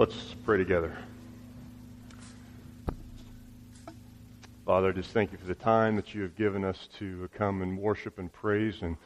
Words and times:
Let's 0.00 0.34
pray 0.46 0.56
together. 0.56 0.96
Father, 4.64 4.88
I 4.88 4.92
just 4.92 5.10
thank 5.10 5.30
you 5.30 5.36
for 5.36 5.46
the 5.46 5.54
time 5.54 5.94
that 5.96 6.14
you 6.14 6.22
have 6.22 6.34
given 6.36 6.64
us 6.64 6.88
to 7.00 7.28
come 7.34 7.60
and 7.60 7.76
worship 7.76 8.18
and 8.18 8.32
praise 8.32 8.80
and 8.80 8.96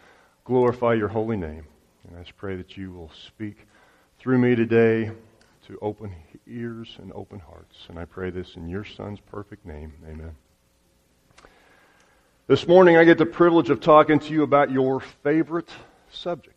glorify 0.44 0.94
your 0.94 1.08
holy 1.08 1.36
name. 1.36 1.66
And 2.06 2.16
I 2.16 2.20
just 2.20 2.36
pray 2.36 2.54
that 2.54 2.76
you 2.76 2.92
will 2.92 3.10
speak 3.26 3.66
through 4.20 4.38
me 4.38 4.54
today 4.54 5.10
to 5.66 5.78
open 5.82 6.14
ears 6.46 6.96
and 7.02 7.10
open 7.12 7.40
hearts. 7.40 7.74
And 7.88 7.98
I 7.98 8.04
pray 8.04 8.30
this 8.30 8.54
in 8.54 8.68
your 8.68 8.84
Son's 8.84 9.18
perfect 9.18 9.66
name. 9.66 9.94
Amen. 10.08 10.36
This 12.46 12.68
morning, 12.68 12.96
I 12.96 13.02
get 13.02 13.18
the 13.18 13.26
privilege 13.26 13.68
of 13.68 13.80
talking 13.80 14.20
to 14.20 14.32
you 14.32 14.44
about 14.44 14.70
your 14.70 15.00
favorite 15.00 15.70
subject. 16.12 16.53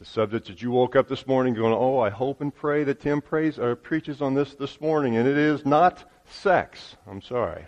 A 0.00 0.04
subject 0.04 0.46
that 0.46 0.62
you 0.62 0.70
woke 0.70 0.94
up 0.94 1.08
this 1.08 1.26
morning 1.26 1.54
going, 1.54 1.74
Oh, 1.74 1.98
I 1.98 2.08
hope 2.08 2.40
and 2.40 2.54
pray 2.54 2.84
that 2.84 3.00
Tim 3.00 3.20
prays 3.20 3.58
or 3.58 3.74
preaches 3.74 4.22
on 4.22 4.34
this 4.34 4.54
this 4.54 4.80
morning. 4.80 5.16
And 5.16 5.26
it 5.26 5.36
is 5.36 5.66
not 5.66 6.08
sex. 6.30 6.94
I'm 7.06 7.20
sorry. 7.20 7.64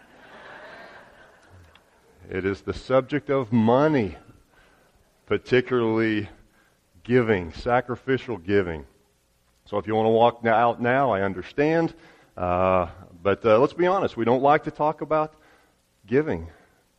it 2.31 2.45
is 2.45 2.61
the 2.61 2.73
subject 2.73 3.31
of 3.31 3.53
money, 3.53 4.17
particularly 5.27 6.29
giving, 7.03 7.53
sacrificial 7.53 8.37
giving. 8.37 8.87
So 9.65 9.79
if 9.79 9.89
you 9.89 9.97
want 9.97 10.07
to 10.07 10.11
walk 10.11 10.47
out 10.47 10.81
now, 10.81 11.11
I 11.11 11.23
understand. 11.23 11.93
Uh, 12.37 12.87
but 13.23 13.45
uh, 13.45 13.59
let's 13.59 13.75
be 13.75 13.89
honest, 13.89 14.17
we 14.17 14.25
don't 14.25 14.43
like 14.43 14.65
to 14.65 14.71
talk 14.71 15.01
about 15.01 15.35
giving 16.07 16.49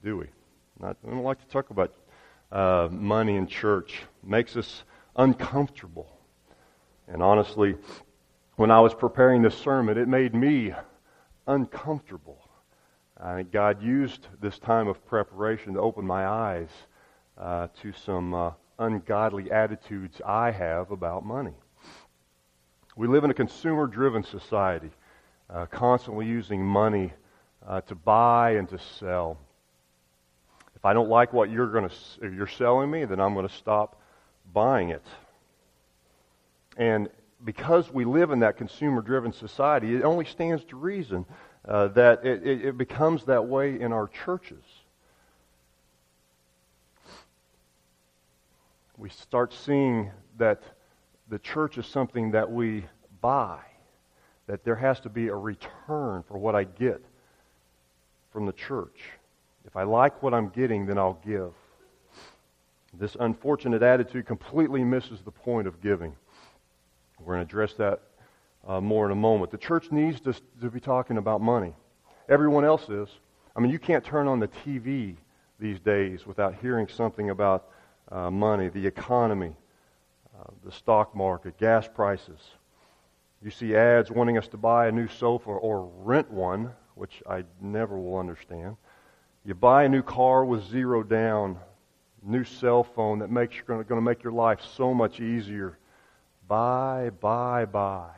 do 0.03 0.17
we? 0.17 0.25
Not, 0.79 0.97
we 1.03 1.11
don't 1.11 1.23
like 1.23 1.39
to 1.39 1.47
talk 1.47 1.69
about 1.69 1.93
uh, 2.51 2.89
money 2.91 3.35
in 3.35 3.47
church. 3.47 4.01
Makes 4.23 4.57
us 4.57 4.83
uncomfortable. 5.15 6.07
And 7.07 7.21
honestly, 7.21 7.75
when 8.55 8.71
I 8.71 8.79
was 8.79 8.93
preparing 8.93 9.41
this 9.41 9.57
sermon, 9.57 9.97
it 9.97 10.07
made 10.07 10.33
me 10.33 10.73
uncomfortable. 11.47 12.37
I 13.19 13.35
think 13.35 13.51
God 13.51 13.81
used 13.83 14.27
this 14.41 14.57
time 14.57 14.87
of 14.87 15.05
preparation 15.05 15.73
to 15.73 15.79
open 15.79 16.05
my 16.05 16.25
eyes 16.25 16.69
uh, 17.37 17.67
to 17.81 17.91
some 17.91 18.33
uh, 18.33 18.51
ungodly 18.79 19.51
attitudes 19.51 20.21
I 20.25 20.51
have 20.51 20.91
about 20.91 21.25
money. 21.25 21.53
We 22.95 23.07
live 23.07 23.23
in 23.23 23.31
a 23.31 23.33
consumer 23.33 23.87
driven 23.87 24.23
society, 24.23 24.89
uh, 25.49 25.65
constantly 25.67 26.25
using 26.25 26.65
money 26.65 27.13
uh, 27.65 27.81
to 27.81 27.95
buy 27.95 28.51
and 28.51 28.67
to 28.69 28.79
sell. 28.99 29.37
If 30.75 30.83
I 30.83 30.93
don't 30.93 31.09
like 31.09 31.31
what 31.31 31.51
you're 31.51 31.67
to 31.67 31.91
you're 32.21 32.47
selling 32.47 32.89
me, 32.89 33.05
then 33.05 33.19
I'm 33.19 33.33
going 33.33 33.47
to 33.47 33.53
stop 33.53 34.00
buying 34.53 34.89
it. 34.89 35.05
And 36.77 37.09
because 37.43 37.91
we 37.91 38.05
live 38.05 38.31
in 38.31 38.39
that 38.39 38.57
consumer-driven 38.57 39.33
society, 39.33 39.95
it 39.95 40.03
only 40.03 40.25
stands 40.25 40.63
to 40.65 40.75
reason 40.75 41.25
uh, 41.67 41.87
that 41.89 42.25
it, 42.25 42.45
it, 42.45 42.65
it 42.65 42.77
becomes 42.77 43.25
that 43.25 43.45
way 43.47 43.79
in 43.79 43.91
our 43.91 44.07
churches. 44.07 44.63
We 48.97 49.09
start 49.09 49.53
seeing 49.53 50.11
that 50.37 50.61
the 51.29 51.39
church 51.39 51.77
is 51.77 51.87
something 51.87 52.31
that 52.31 52.51
we 52.51 52.85
buy, 53.21 53.59
that 54.47 54.63
there 54.63 54.75
has 54.75 54.99
to 55.01 55.09
be 55.09 55.27
a 55.27 55.35
return 55.35 56.23
for 56.27 56.37
what 56.37 56.55
I 56.55 56.65
get 56.65 57.03
from 58.31 58.45
the 58.45 58.53
church. 58.53 59.01
If 59.65 59.75
I 59.75 59.83
like 59.83 60.21
what 60.21 60.33
I'm 60.33 60.49
getting, 60.49 60.85
then 60.85 60.97
I'll 60.97 61.19
give. 61.25 61.53
This 62.93 63.15
unfortunate 63.19 63.83
attitude 63.83 64.25
completely 64.25 64.83
misses 64.83 65.21
the 65.21 65.31
point 65.31 65.67
of 65.67 65.81
giving. 65.81 66.15
We're 67.19 67.35
going 67.35 67.47
to 67.47 67.49
address 67.49 67.73
that 67.75 68.01
uh, 68.67 68.81
more 68.81 69.05
in 69.05 69.11
a 69.11 69.15
moment. 69.15 69.51
The 69.51 69.57
church 69.57 69.91
needs 69.91 70.19
to, 70.21 70.33
to 70.61 70.69
be 70.69 70.79
talking 70.79 71.17
about 71.17 71.41
money. 71.41 71.73
Everyone 72.29 72.65
else 72.65 72.89
is. 72.89 73.09
I 73.55 73.59
mean, 73.59 73.71
you 73.71 73.79
can't 73.79 74.03
turn 74.03 74.27
on 74.27 74.39
the 74.39 74.47
TV 74.47 75.15
these 75.59 75.79
days 75.79 76.25
without 76.25 76.55
hearing 76.55 76.87
something 76.87 77.29
about 77.29 77.69
uh, 78.11 78.29
money, 78.29 78.69
the 78.69 78.85
economy, 78.85 79.55
uh, 80.37 80.51
the 80.65 80.71
stock 80.71 81.15
market, 81.15 81.57
gas 81.57 81.87
prices. 81.87 82.39
You 83.43 83.51
see 83.51 83.75
ads 83.75 84.11
wanting 84.11 84.37
us 84.37 84.47
to 84.49 84.57
buy 84.57 84.87
a 84.87 84.91
new 84.91 85.07
sofa 85.07 85.49
or 85.49 85.89
rent 86.03 86.29
one, 86.29 86.71
which 86.95 87.23
I 87.27 87.43
never 87.59 87.97
will 87.97 88.17
understand. 88.17 88.77
You 89.43 89.55
buy 89.55 89.85
a 89.85 89.89
new 89.89 90.03
car 90.03 90.45
with 90.45 90.63
zero 90.69 91.03
down, 91.03 91.57
new 92.23 92.43
cell 92.43 92.83
phone 92.83 93.19
that 93.19 93.31
makes 93.31 93.61
going 93.65 93.85
to 93.85 94.01
make 94.01 94.23
your 94.23 94.33
life 94.33 94.59
so 94.75 94.93
much 94.93 95.19
easier. 95.19 95.77
Buy, 96.47 97.11
buy, 97.19 97.65
buy. 97.65 98.11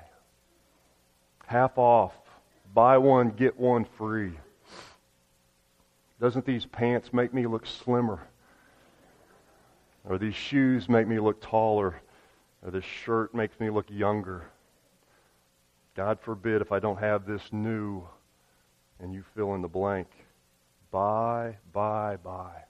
Half 1.45 1.77
off. 1.77 2.13
Buy 2.73 2.97
one, 2.97 3.29
get 3.29 3.59
one 3.59 3.85
free. 3.97 4.33
Doesn't 6.19 6.45
these 6.45 6.65
pants 6.65 7.13
make 7.13 7.33
me 7.33 7.45
look 7.45 7.65
slimmer? 7.65 8.19
Or 10.09 10.17
these 10.17 10.35
shoes 10.35 10.89
make 10.89 11.07
me 11.07 11.19
look 11.19 11.41
taller? 11.41 12.01
Or 12.63 12.71
this 12.71 12.85
shirt 12.85 13.35
makes 13.35 13.59
me 13.59 13.69
look 13.69 13.85
younger? 13.89 14.45
God 15.95 16.19
forbid 16.19 16.61
if 16.61 16.71
I 16.71 16.79
don't 16.79 16.99
have 16.99 17.25
this 17.25 17.41
new 17.51 18.03
and 18.99 19.13
you 19.13 19.23
fill 19.35 19.53
in 19.53 19.61
the 19.61 19.67
blank. 19.67 20.07
Buy, 20.91 21.57
buy, 21.71 22.17
buy. 22.23 22.63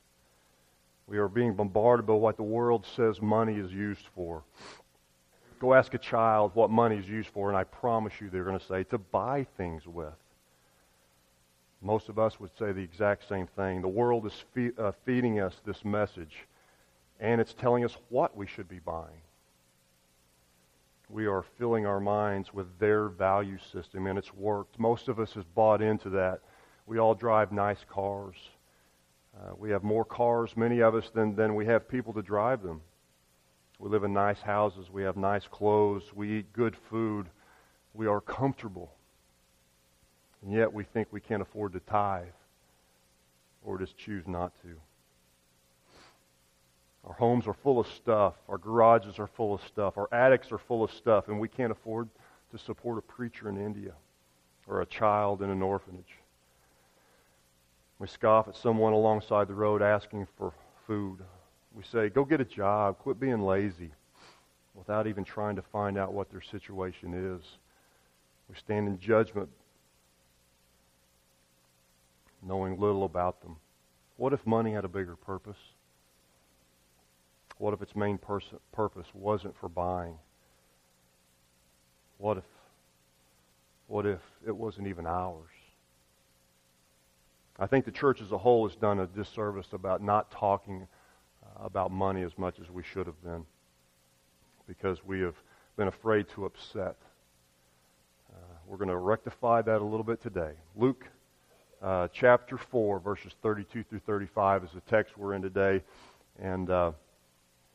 We 1.14 1.20
are 1.20 1.28
being 1.28 1.54
bombarded 1.54 2.08
by 2.08 2.14
what 2.14 2.38
the 2.38 2.42
world 2.42 2.88
says 2.96 3.22
money 3.22 3.60
is 3.60 3.72
used 3.72 4.08
for. 4.16 4.42
Go 5.60 5.76
ask 5.76 5.94
a 5.94 6.00
child 6.00 6.56
what 6.56 6.72
money 6.72 6.98
is 6.98 7.08
used 7.08 7.30
for, 7.30 7.50
and 7.50 7.56
I 7.56 7.66
promise 7.66 8.14
you 8.20 8.32
they're 8.32 8.44
going 8.44 8.58
to 8.58 8.66
say 8.66 8.84
to 8.86 8.98
buy 8.98 9.46
things 9.56 9.86
with. 9.86 10.16
Most 11.84 12.10
of 12.10 12.18
us 12.18 12.40
would 12.40 12.50
say 12.58 12.72
the 12.72 12.82
exact 12.82 13.30
same 13.30 13.46
thing. 13.46 13.84
The 13.84 13.88
world 13.88 14.26
is 14.26 14.34
fe- 14.56 14.72
uh, 14.76 14.92
feeding 15.06 15.40
us 15.40 15.54
this 15.64 15.86
message, 15.86 16.48
and 17.20 17.40
it's 17.40 17.54
telling 17.54 17.86
us 17.86 17.96
what 18.10 18.36
we 18.36 18.48
should 18.48 18.68
be 18.68 18.80
buying. 18.80 19.22
We 21.12 21.28
are 21.28 21.46
filling 21.60 21.86
our 21.86 22.00
minds 22.00 22.56
with 22.56 22.80
their 22.80 23.08
value 23.08 23.60
system, 23.72 24.08
and 24.08 24.18
it's 24.18 24.34
worked. 24.34 24.80
Most 24.80 25.10
of 25.10 25.20
us 25.20 25.34
has 25.34 25.44
bought 25.44 25.84
into 25.84 26.10
that 26.10 26.42
we 26.88 26.98
all 26.98 27.14
drive 27.14 27.52
nice 27.52 27.86
cars. 27.88 28.36
Uh, 29.36 29.54
we 29.58 29.72
have 29.72 29.84
more 29.84 30.06
cars, 30.06 30.56
many 30.56 30.82
of 30.82 30.96
us, 30.96 31.10
than, 31.14 31.36
than 31.36 31.56
we 31.56 31.66
have 31.66 31.88
people 31.88 32.14
to 32.14 32.22
drive 32.22 32.62
them. 32.62 32.82
We 33.80 33.90
live 33.90 34.04
in 34.04 34.14
nice 34.14 34.40
houses. 34.40 34.90
We 34.92 35.04
have 35.04 35.18
nice 35.18 35.48
clothes. 35.48 36.04
We 36.14 36.40
eat 36.40 36.54
good 36.54 36.76
food. 36.90 37.28
We 37.94 38.08
are 38.08 38.22
comfortable. 38.22 38.94
And 40.42 40.54
yet 40.54 40.72
we 40.72 40.84
think 40.84 41.08
we 41.12 41.20
can't 41.20 41.42
afford 41.42 41.74
to 41.74 41.80
tithe 41.80 42.26
or 43.64 43.78
just 43.78 43.98
choose 43.98 44.28
not 44.28 44.54
to. 44.62 44.76
Our 47.06 47.14
homes 47.14 47.48
are 47.48 47.54
full 47.54 47.80
of 47.80 47.88
stuff. 47.88 48.36
Our 48.48 48.58
garages 48.58 49.20
are 49.20 49.28
full 49.28 49.54
of 49.54 49.62
stuff. 49.64 49.98
Our 49.98 50.08
attics 50.14 50.52
are 50.52 50.58
full 50.58 50.84
of 50.84 50.92
stuff, 50.92 51.28
and 51.28 51.40
we 51.40 51.50
can't 51.50 51.72
afford 51.72 52.08
to 52.52 52.58
support 52.58 52.98
a 52.98 53.02
preacher 53.02 53.50
in 53.50 53.58
India 53.58 53.94
or 54.68 54.82
a 54.82 54.86
child 54.86 55.42
in 55.42 55.50
an 55.50 55.62
orphanage. 55.62 56.18
We 58.00 58.08
scoff 58.08 58.48
at 58.48 58.56
someone 58.56 58.94
alongside 58.94 59.48
the 59.48 59.54
road 59.54 59.82
asking 59.82 60.28
for 60.38 60.54
food. 60.88 61.20
We 61.74 61.84
say, 61.84 62.10
go 62.10 62.26
get 62.26 62.42
a 62.42 62.46
job, 62.46 63.00
quit 63.00 63.20
being 63.20 63.42
lazy, 63.42 63.92
without 64.76 65.08
even 65.08 65.24
trying 65.24 65.56
to 65.56 65.62
find 65.62 65.98
out 65.98 66.14
what 66.14 66.30
their 66.30 66.42
situation 66.42 67.14
is. 67.14 67.44
We 68.50 68.56
stand 68.56 68.88
in 68.88 69.00
judgment, 69.00 69.50
knowing 72.42 72.80
little 72.80 73.06
about 73.06 73.42
them. 73.42 73.56
What 74.18 74.34
if 74.34 74.46
money 74.46 74.74
had 74.74 74.86
a 74.86 74.90
bigger 74.90 75.16
purpose? 75.16 75.58
What 77.58 77.74
if 77.74 77.82
its 77.82 77.96
main 77.96 78.18
pers- 78.18 78.54
purpose 78.72 79.08
wasn't 79.14 79.56
for 79.58 79.70
buying? 79.70 80.18
What 82.18 82.38
if, 82.38 82.44
what 83.88 84.06
if 84.06 84.20
it 84.46 84.56
wasn't 84.56 84.88
even 84.88 85.08
ours? 85.08 85.50
I 87.60 87.68
think 87.68 87.86
the 87.86 87.92
church 87.92 88.22
as 88.22 88.32
a 88.32 88.38
whole 88.38 88.68
has 88.68 88.76
done 88.76 89.00
a 89.00 89.08
disservice 89.08 89.68
about 89.74 90.02
not 90.02 90.32
talking 90.32 90.88
uh, 91.44 91.66
about 91.66 91.92
money 91.92 92.24
as 92.24 92.38
much 92.38 92.60
as 92.60 92.70
we 92.70 92.84
should 92.84 93.06
have 93.06 93.22
been 93.24 93.46
because 94.68 95.06
we 95.06 95.20
have 95.22 95.36
been 95.78 95.88
afraid 95.88 96.28
to 96.30 96.46
upset. 96.46 96.96
Uh, 98.32 98.38
we're 98.68 98.78
going 98.78 98.90
to 98.90 98.98
rectify 98.98 99.62
that 99.62 99.82
a 99.82 99.84
little 99.84 100.04
bit 100.04 100.22
today. 100.22 100.54
Luke 100.76 101.08
uh, 101.82 102.08
chapter 102.12 102.58
4, 102.58 103.00
verses 103.00 103.34
32 103.44 103.84
through 103.84 104.00
35 104.00 104.64
is 104.64 104.72
the 104.72 104.82
text 104.82 105.18
we're 105.18 105.34
in 105.34 105.42
today. 105.42 105.84
And, 106.40 106.70
uh, 106.70 106.94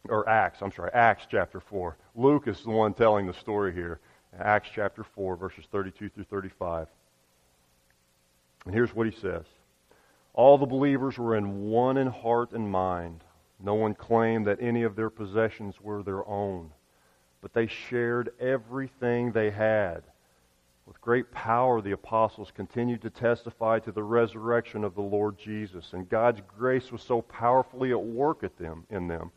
or 0.08 0.28
Acts, 0.28 0.60
I'm 0.62 0.72
sorry, 0.72 0.90
Acts 0.92 1.26
chapter 1.30 1.60
4. 1.60 1.96
Luke 2.16 2.48
is 2.48 2.62
the 2.62 2.70
one 2.70 2.94
telling 2.94 3.26
the 3.26 3.34
story 3.34 3.72
here. 3.72 4.00
Acts 4.38 4.70
chapter 4.75 5.04
4, 5.04 5.36
verses 5.36 5.64
32 5.70 6.08
through 6.08 6.25
35. 6.25 6.88
And 8.64 8.75
here's 8.75 8.94
what 8.94 9.06
he 9.06 9.12
says. 9.20 9.44
All 10.38 10.56
the 10.56 10.67
believers 10.67 11.19
were 11.19 11.35
in 11.35 11.62
one 11.69 11.96
in 11.96 12.06
heart 12.06 12.52
and 12.52 12.70
mind. 12.70 13.25
No 13.58 13.75
one 13.75 13.93
claimed 13.93 14.46
that 14.46 14.62
any 14.62 14.85
of 14.85 14.94
their 14.94 15.11
possessions 15.11 15.81
were 15.81 16.05
their 16.05 16.25
own, 16.29 16.70
but 17.43 17.52
they 17.52 17.67
shared 17.67 18.31
everything 18.38 19.32
they 19.32 19.50
had. 19.50 20.05
With 20.87 21.00
great 21.00 21.32
power, 21.32 21.81
the 21.81 21.90
apostles 21.90 22.52
continued 22.55 23.02
to 23.02 23.11
testify 23.11 23.81
to 23.81 23.90
the 23.90 24.05
resurrection 24.05 24.85
of 24.85 24.94
the 24.94 25.02
Lord 25.02 25.37
Jesus, 25.37 25.93
and 25.93 26.08
God's 26.08 26.40
grace 26.56 26.93
was 26.93 27.02
so 27.02 27.20
powerfully 27.20 27.90
at 27.90 28.00
work 28.00 28.44
at 28.44 28.56
them 28.58 28.87
in 28.90 29.08
them 29.08 29.32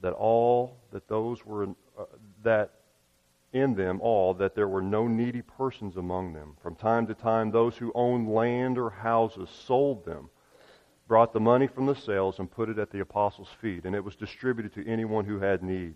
that 0.00 0.14
all 0.14 0.78
that 0.92 1.08
those 1.08 1.44
were 1.44 1.64
uh, 1.98 2.04
that 2.42 2.72
in 3.52 3.74
them 3.74 4.00
all 4.00 4.34
that 4.34 4.54
there 4.54 4.68
were 4.68 4.82
no 4.82 5.06
needy 5.08 5.42
persons 5.42 5.96
among 5.96 6.32
them. 6.32 6.56
From 6.62 6.74
time 6.74 7.06
to 7.08 7.14
time, 7.14 7.50
those 7.50 7.76
who 7.76 7.92
owned 7.94 8.32
land 8.32 8.78
or 8.78 8.90
houses 8.90 9.48
sold 9.66 10.04
them, 10.04 10.30
brought 11.08 11.32
the 11.32 11.40
money 11.40 11.66
from 11.66 11.86
the 11.86 11.94
sales, 11.94 12.38
and 12.38 12.50
put 12.50 12.68
it 12.68 12.78
at 12.78 12.90
the 12.90 13.00
apostles' 13.00 13.48
feet, 13.60 13.84
and 13.84 13.96
it 13.96 14.04
was 14.04 14.14
distributed 14.14 14.72
to 14.74 14.88
anyone 14.88 15.24
who 15.24 15.40
had 15.40 15.62
need. 15.62 15.94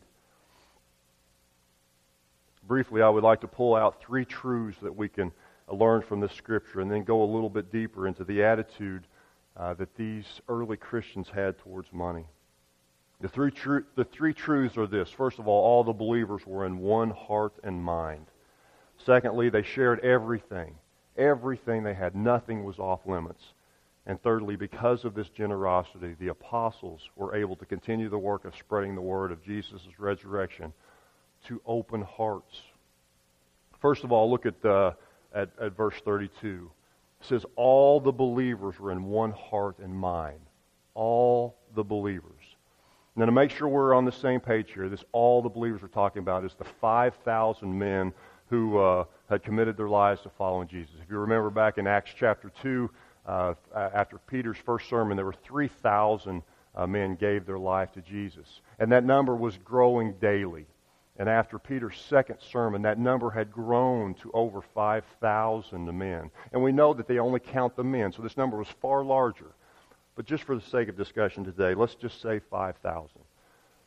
Briefly, 2.66 3.02
I 3.02 3.08
would 3.08 3.22
like 3.22 3.42
to 3.42 3.48
pull 3.48 3.76
out 3.76 4.02
three 4.02 4.24
truths 4.24 4.78
that 4.82 4.96
we 4.96 5.08
can 5.08 5.30
learn 5.68 6.02
from 6.02 6.20
this 6.20 6.32
scripture 6.32 6.80
and 6.80 6.90
then 6.90 7.04
go 7.04 7.22
a 7.22 7.30
little 7.32 7.50
bit 7.50 7.70
deeper 7.70 8.08
into 8.08 8.24
the 8.24 8.42
attitude 8.42 9.06
uh, 9.56 9.74
that 9.74 9.94
these 9.94 10.40
early 10.48 10.76
Christians 10.76 11.28
had 11.28 11.58
towards 11.58 11.92
money. 11.92 12.26
The 13.24 13.30
three, 13.30 13.52
the 13.96 14.04
three 14.04 14.34
truths 14.34 14.76
are 14.76 14.86
this. 14.86 15.08
First 15.08 15.38
of 15.38 15.48
all, 15.48 15.64
all 15.64 15.82
the 15.82 15.94
believers 15.94 16.42
were 16.46 16.66
in 16.66 16.76
one 16.76 17.08
heart 17.08 17.54
and 17.64 17.82
mind. 17.82 18.26
Secondly, 18.98 19.48
they 19.48 19.62
shared 19.62 20.00
everything. 20.00 20.74
Everything 21.16 21.82
they 21.82 21.94
had. 21.94 22.14
Nothing 22.14 22.64
was 22.64 22.78
off 22.78 23.06
limits. 23.06 23.42
And 24.04 24.22
thirdly, 24.22 24.56
because 24.56 25.06
of 25.06 25.14
this 25.14 25.30
generosity, 25.30 26.14
the 26.20 26.28
apostles 26.28 27.00
were 27.16 27.34
able 27.34 27.56
to 27.56 27.64
continue 27.64 28.10
the 28.10 28.18
work 28.18 28.44
of 28.44 28.54
spreading 28.56 28.94
the 28.94 29.00
word 29.00 29.32
of 29.32 29.42
Jesus' 29.42 29.80
resurrection 29.96 30.74
to 31.46 31.62
open 31.64 32.02
hearts. 32.02 32.60
First 33.80 34.04
of 34.04 34.12
all, 34.12 34.30
look 34.30 34.44
at, 34.44 34.60
the, 34.60 34.94
at, 35.34 35.48
at 35.58 35.74
verse 35.74 35.94
32. 36.04 36.70
It 37.22 37.26
says, 37.26 37.46
All 37.56 38.00
the 38.00 38.12
believers 38.12 38.78
were 38.78 38.92
in 38.92 39.04
one 39.04 39.32
heart 39.32 39.78
and 39.78 39.96
mind. 39.96 40.40
All 40.92 41.56
the 41.74 41.84
believers. 41.84 42.33
Now, 43.16 43.26
to 43.26 43.32
make 43.32 43.50
sure 43.50 43.68
we're 43.68 43.94
on 43.94 44.04
the 44.04 44.12
same 44.12 44.40
page 44.40 44.72
here, 44.72 44.88
this 44.88 45.04
all 45.12 45.40
the 45.40 45.48
believers 45.48 45.84
are 45.84 45.88
talking 45.88 46.20
about 46.20 46.44
is 46.44 46.54
the 46.54 46.64
5,000 46.64 47.78
men 47.78 48.12
who 48.50 48.78
uh, 48.78 49.04
had 49.30 49.44
committed 49.44 49.76
their 49.76 49.88
lives 49.88 50.22
to 50.22 50.30
following 50.30 50.66
Jesus. 50.66 50.94
If 51.00 51.08
you 51.08 51.18
remember 51.18 51.50
back 51.50 51.78
in 51.78 51.86
Acts 51.86 52.10
chapter 52.16 52.50
2, 52.62 52.90
uh, 53.26 53.54
after 53.72 54.18
Peter's 54.18 54.56
first 54.58 54.88
sermon, 54.88 55.16
there 55.16 55.24
were 55.24 55.34
3,000 55.44 56.42
uh, 56.74 56.86
men 56.88 57.14
gave 57.14 57.46
their 57.46 57.58
life 57.58 57.92
to 57.92 58.00
Jesus. 58.00 58.60
And 58.80 58.90
that 58.90 59.04
number 59.04 59.36
was 59.36 59.56
growing 59.58 60.14
daily. 60.14 60.66
And 61.16 61.28
after 61.28 61.60
Peter's 61.60 61.96
second 62.08 62.38
sermon, 62.40 62.82
that 62.82 62.98
number 62.98 63.30
had 63.30 63.52
grown 63.52 64.14
to 64.14 64.32
over 64.32 64.60
5,000 64.60 65.96
men. 65.96 66.30
And 66.52 66.62
we 66.62 66.72
know 66.72 66.92
that 66.92 67.06
they 67.06 67.20
only 67.20 67.38
count 67.38 67.76
the 67.76 67.84
men, 67.84 68.10
so 68.10 68.22
this 68.22 68.36
number 68.36 68.56
was 68.56 68.68
far 68.82 69.04
larger. 69.04 69.54
But 70.16 70.26
just 70.26 70.44
for 70.44 70.54
the 70.54 70.62
sake 70.62 70.88
of 70.88 70.96
discussion 70.96 71.44
today, 71.44 71.74
let's 71.74 71.94
just 71.94 72.22
say 72.22 72.40
5,000. 72.50 73.10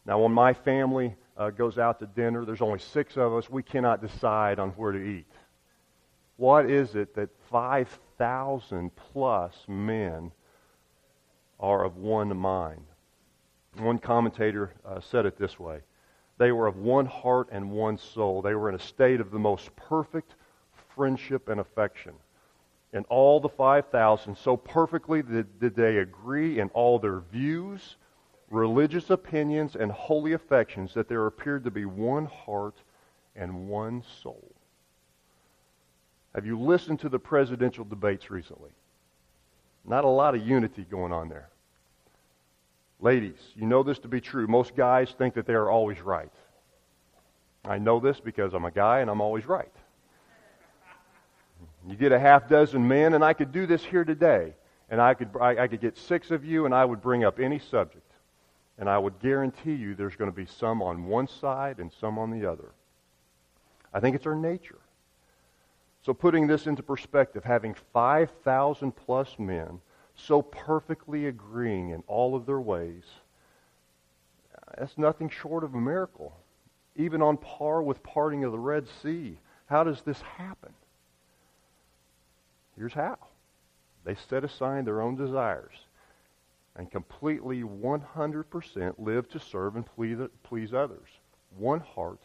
Now, 0.05 0.19
when 0.19 0.31
my 0.31 0.53
family 0.53 1.15
uh, 1.37 1.51
goes 1.51 1.77
out 1.77 1.99
to 1.99 2.05
dinner, 2.05 2.45
there's 2.45 2.61
only 2.61 2.79
six 2.79 3.17
of 3.17 3.33
us. 3.33 3.49
We 3.49 3.63
cannot 3.63 4.01
decide 4.01 4.59
on 4.59 4.69
where 4.71 4.91
to 4.91 4.99
eat. 4.99 5.31
What 6.37 6.69
is 6.69 6.95
it 6.95 7.15
that 7.15 7.29
5,000 7.49 8.91
plus 8.95 9.53
men 9.67 10.31
are 11.59 11.83
of 11.83 11.97
one 11.97 12.35
mind? 12.37 12.85
One 13.77 13.99
commentator 13.99 14.73
uh, 14.85 14.99
said 14.99 15.25
it 15.25 15.37
this 15.37 15.59
way 15.59 15.81
They 16.37 16.51
were 16.51 16.67
of 16.67 16.77
one 16.77 17.05
heart 17.05 17.49
and 17.51 17.71
one 17.71 17.97
soul. 17.97 18.41
They 18.41 18.55
were 18.55 18.69
in 18.69 18.75
a 18.75 18.79
state 18.79 19.19
of 19.19 19.31
the 19.31 19.39
most 19.39 19.75
perfect 19.75 20.35
friendship 20.95 21.47
and 21.47 21.59
affection 21.59 22.13
and 22.93 23.05
all 23.09 23.39
the 23.39 23.49
5,000 23.49 24.37
so 24.37 24.57
perfectly 24.57 25.21
did, 25.21 25.59
did 25.59 25.75
they 25.75 25.97
agree 25.97 26.59
in 26.59 26.69
all 26.69 26.99
their 26.99 27.19
views, 27.19 27.97
religious 28.49 29.09
opinions, 29.09 29.75
and 29.75 29.91
holy 29.91 30.33
affections 30.33 30.93
that 30.93 31.09
there 31.09 31.27
appeared 31.27 31.63
to 31.65 31.71
be 31.71 31.85
one 31.85 32.25
heart 32.25 32.75
and 33.35 33.67
one 33.67 34.03
soul. 34.21 34.51
Have 36.33 36.45
you 36.45 36.59
listened 36.59 36.99
to 37.01 37.09
the 37.09 37.19
presidential 37.19 37.83
debates 37.83 38.29
recently? 38.29 38.71
Not 39.85 40.03
a 40.03 40.09
lot 40.09 40.35
of 40.35 40.45
unity 40.45 40.85
going 40.89 41.11
on 41.11 41.29
there. 41.29 41.49
Ladies, 42.99 43.39
you 43.55 43.65
know 43.65 43.83
this 43.83 43.99
to 43.99 44.07
be 44.07 44.21
true. 44.21 44.47
Most 44.47 44.75
guys 44.75 45.13
think 45.17 45.35
that 45.35 45.45
they 45.45 45.53
are 45.53 45.69
always 45.69 46.01
right. 46.01 46.31
I 47.63 47.77
know 47.77 47.99
this 47.99 48.19
because 48.19 48.53
I'm 48.53 48.65
a 48.65 48.71
guy 48.71 48.99
and 48.99 49.09
I'm 49.09 49.21
always 49.21 49.45
right. 49.45 49.71
You 51.87 51.95
get 51.95 52.11
a 52.11 52.19
half 52.19 52.49
dozen 52.49 52.87
men, 52.87 53.13
and 53.13 53.23
I 53.23 53.33
could 53.33 53.51
do 53.51 53.65
this 53.65 53.83
here 53.83 54.03
today. 54.03 54.53
And 54.89 55.01
I 55.01 55.13
could, 55.13 55.29
I, 55.39 55.63
I 55.63 55.67
could 55.67 55.81
get 55.81 55.97
six 55.97 56.31
of 56.31 56.43
you, 56.43 56.65
and 56.65 56.73
I 56.73 56.83
would 56.83 57.01
bring 57.01 57.23
up 57.23 57.39
any 57.39 57.59
subject. 57.59 58.11
And 58.77 58.89
I 58.89 58.97
would 58.97 59.19
guarantee 59.19 59.73
you 59.73 59.95
there's 59.95 60.15
going 60.15 60.29
to 60.29 60.35
be 60.35 60.45
some 60.45 60.81
on 60.81 61.05
one 61.05 61.27
side 61.27 61.79
and 61.79 61.91
some 61.99 62.19
on 62.19 62.29
the 62.29 62.49
other. 62.49 62.71
I 63.93 63.99
think 63.99 64.15
it's 64.15 64.25
our 64.25 64.35
nature. 64.35 64.79
So, 66.05 66.13
putting 66.13 66.47
this 66.47 66.67
into 66.67 66.83
perspective, 66.83 67.43
having 67.43 67.75
5,000 67.93 68.91
plus 68.91 69.35
men 69.39 69.81
so 70.15 70.41
perfectly 70.41 71.27
agreeing 71.27 71.89
in 71.89 72.03
all 72.07 72.35
of 72.35 72.45
their 72.45 72.59
ways, 72.59 73.03
that's 74.77 74.97
nothing 74.97 75.29
short 75.29 75.63
of 75.63 75.73
a 75.73 75.79
miracle. 75.79 76.35
Even 76.95 77.21
on 77.21 77.37
par 77.37 77.81
with 77.81 78.03
parting 78.03 78.43
of 78.43 78.51
the 78.51 78.59
Red 78.59 78.87
Sea. 79.01 79.37
How 79.67 79.83
does 79.83 80.01
this 80.01 80.21
happen? 80.21 80.73
Here's 82.77 82.93
how 82.93 83.17
they 84.05 84.15
set 84.29 84.43
aside 84.43 84.85
their 84.85 85.01
own 85.01 85.15
desires 85.15 85.73
and 86.75 86.89
completely 86.89 87.63
100% 87.63 88.93
live 88.99 89.27
to 89.29 89.39
serve 89.39 89.75
and 89.75 89.85
please 90.43 90.73
others. 90.73 91.09
One 91.57 91.79
heart, 91.79 92.19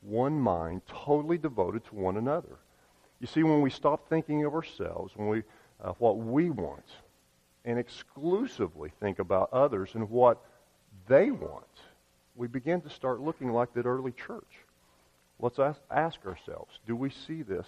one 0.00 0.40
mind, 0.40 0.82
totally 0.88 1.36
devoted 1.38 1.84
to 1.86 1.94
one 1.94 2.16
another. 2.16 2.58
You 3.20 3.26
see, 3.26 3.42
when 3.42 3.60
we 3.60 3.70
stop 3.70 4.08
thinking 4.08 4.44
of 4.44 4.54
ourselves, 4.54 5.12
when 5.14 5.28
we, 5.28 5.42
uh, 5.82 5.92
what 5.98 6.16
we 6.16 6.50
want, 6.50 6.86
and 7.64 7.78
exclusively 7.78 8.90
think 8.98 9.18
about 9.18 9.52
others 9.52 9.90
and 9.94 10.08
what 10.08 10.42
they 11.06 11.30
want, 11.30 11.66
we 12.34 12.46
begin 12.46 12.80
to 12.80 12.90
start 12.90 13.20
looking 13.20 13.52
like 13.52 13.74
that 13.74 13.84
early 13.84 14.12
church. 14.12 14.64
Let's 15.38 15.58
ask, 15.58 15.80
ask 15.90 16.24
ourselves 16.24 16.78
do 16.86 16.96
we 16.96 17.10
see 17.10 17.42
this 17.42 17.66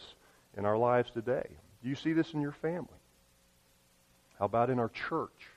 in 0.56 0.64
our 0.64 0.78
lives 0.78 1.10
today? 1.10 1.48
Do 1.82 1.88
you 1.88 1.94
see 1.94 2.12
this 2.12 2.34
in 2.34 2.40
your 2.40 2.52
family? 2.52 2.88
How 4.38 4.44
about 4.46 4.70
in 4.70 4.78
our 4.78 4.88
church? 4.88 5.48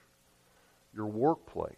Your 0.96 1.08
workplace? 1.08 1.74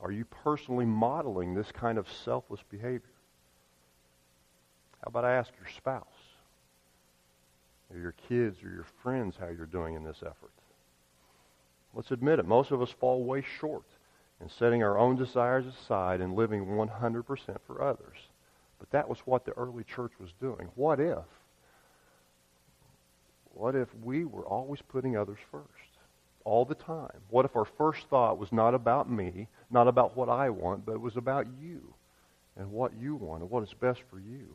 Are 0.00 0.12
you 0.12 0.24
personally 0.44 0.86
modeling 0.86 1.54
this 1.54 1.72
kind 1.72 1.98
of 1.98 2.06
selfless 2.24 2.60
behavior? 2.70 3.02
How 5.02 5.08
about 5.08 5.24
I 5.24 5.34
ask 5.34 5.52
your 5.58 5.70
spouse, 5.76 6.04
or 7.92 7.98
your 8.00 8.14
kids, 8.28 8.62
or 8.62 8.70
your 8.70 8.86
friends 9.02 9.36
how 9.38 9.48
you're 9.48 9.66
doing 9.66 9.94
in 9.94 10.04
this 10.04 10.22
effort? 10.22 10.52
Let's 11.94 12.10
admit 12.10 12.38
it, 12.38 12.46
most 12.46 12.70
of 12.70 12.82
us 12.82 12.90
fall 12.90 13.24
way 13.24 13.44
short 13.60 13.84
in 14.40 14.48
setting 14.48 14.82
our 14.82 14.98
own 14.98 15.16
desires 15.16 15.66
aside 15.66 16.20
and 16.20 16.34
living 16.34 16.66
100% 16.66 17.56
for 17.66 17.82
others. 17.82 18.16
But 18.78 18.90
that 18.90 19.08
was 19.08 19.18
what 19.20 19.44
the 19.44 19.52
early 19.52 19.84
church 19.84 20.12
was 20.20 20.30
doing. 20.40 20.68
What 20.74 21.00
if 21.00 21.24
what 23.58 23.74
if 23.74 23.88
we 24.04 24.24
were 24.24 24.46
always 24.46 24.80
putting 24.80 25.16
others 25.16 25.38
first? 25.50 25.66
All 26.44 26.64
the 26.64 26.76
time. 26.76 27.18
What 27.28 27.44
if 27.44 27.56
our 27.56 27.64
first 27.64 28.06
thought 28.08 28.38
was 28.38 28.52
not 28.52 28.72
about 28.72 29.10
me, 29.10 29.48
not 29.68 29.88
about 29.88 30.16
what 30.16 30.28
I 30.28 30.48
want, 30.48 30.86
but 30.86 30.92
it 30.92 31.00
was 31.00 31.16
about 31.16 31.46
you 31.60 31.92
and 32.56 32.70
what 32.70 32.92
you 33.00 33.16
want 33.16 33.42
and 33.42 33.50
what 33.50 33.64
is 33.64 33.74
best 33.74 34.00
for 34.08 34.20
you? 34.20 34.54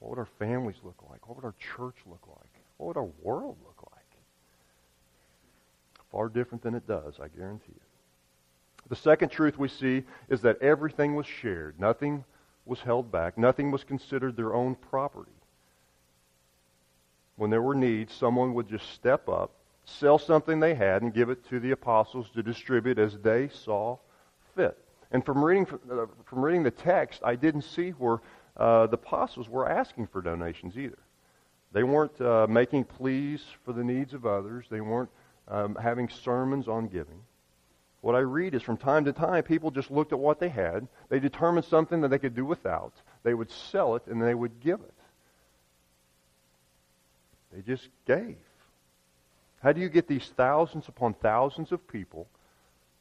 What 0.00 0.10
would 0.10 0.18
our 0.18 0.28
families 0.40 0.74
look 0.82 1.00
like? 1.08 1.28
What 1.28 1.36
would 1.36 1.44
our 1.44 1.54
church 1.76 1.94
look 2.06 2.26
like? 2.26 2.50
What 2.76 2.88
would 2.88 2.96
our 2.96 3.10
world 3.22 3.56
look 3.64 3.88
like? 3.92 4.04
Far 6.10 6.28
different 6.28 6.64
than 6.64 6.74
it 6.74 6.88
does, 6.88 7.14
I 7.22 7.28
guarantee 7.28 7.66
you. 7.68 7.80
The 8.88 8.96
second 8.96 9.28
truth 9.28 9.56
we 9.56 9.68
see 9.68 10.02
is 10.28 10.40
that 10.40 10.60
everything 10.60 11.14
was 11.14 11.26
shared. 11.26 11.78
Nothing 11.78 12.24
was 12.66 12.80
held 12.80 13.12
back. 13.12 13.38
Nothing 13.38 13.70
was 13.70 13.84
considered 13.84 14.36
their 14.36 14.54
own 14.54 14.74
property 14.74 15.30
when 17.36 17.50
there 17.50 17.62
were 17.62 17.74
needs, 17.74 18.14
someone 18.14 18.54
would 18.54 18.68
just 18.68 18.90
step 18.92 19.28
up, 19.28 19.52
sell 19.84 20.18
something 20.18 20.60
they 20.60 20.74
had, 20.74 21.02
and 21.02 21.12
give 21.12 21.30
it 21.30 21.48
to 21.48 21.60
the 21.60 21.72
apostles 21.72 22.28
to 22.34 22.42
distribute 22.42 22.98
as 22.98 23.18
they 23.18 23.48
saw 23.48 23.98
fit. 24.54 24.78
And 25.10 25.24
from 25.24 25.44
reading, 25.44 25.66
uh, 25.90 26.06
from 26.26 26.44
reading 26.44 26.62
the 26.62 26.70
text, 26.70 27.20
I 27.24 27.36
didn't 27.36 27.62
see 27.62 27.90
where 27.90 28.20
uh, 28.56 28.86
the 28.86 28.94
apostles 28.94 29.48
were 29.48 29.68
asking 29.68 30.08
for 30.08 30.22
donations 30.22 30.76
either. 30.76 30.98
They 31.72 31.82
weren't 31.82 32.20
uh, 32.20 32.46
making 32.48 32.84
pleas 32.84 33.44
for 33.64 33.72
the 33.72 33.82
needs 33.82 34.14
of 34.14 34.26
others. 34.26 34.66
They 34.70 34.80
weren't 34.80 35.10
um, 35.48 35.76
having 35.80 36.08
sermons 36.08 36.68
on 36.68 36.86
giving. 36.86 37.20
What 38.00 38.14
I 38.14 38.20
read 38.20 38.54
is 38.54 38.62
from 38.62 38.76
time 38.76 39.04
to 39.06 39.12
time, 39.12 39.42
people 39.42 39.70
just 39.70 39.90
looked 39.90 40.12
at 40.12 40.18
what 40.18 40.38
they 40.38 40.50
had. 40.50 40.86
They 41.08 41.18
determined 41.18 41.64
something 41.64 42.00
that 42.02 42.08
they 42.08 42.18
could 42.18 42.34
do 42.34 42.44
without. 42.44 42.92
They 43.22 43.34
would 43.34 43.50
sell 43.50 43.96
it 43.96 44.06
and 44.06 44.22
they 44.22 44.34
would 44.34 44.60
give 44.60 44.80
it. 44.80 44.93
They 47.54 47.62
just 47.62 47.88
gave. 48.06 48.36
How 49.62 49.72
do 49.72 49.80
you 49.80 49.88
get 49.88 50.08
these 50.08 50.30
thousands 50.36 50.88
upon 50.88 51.14
thousands 51.14 51.72
of 51.72 51.86
people 51.86 52.26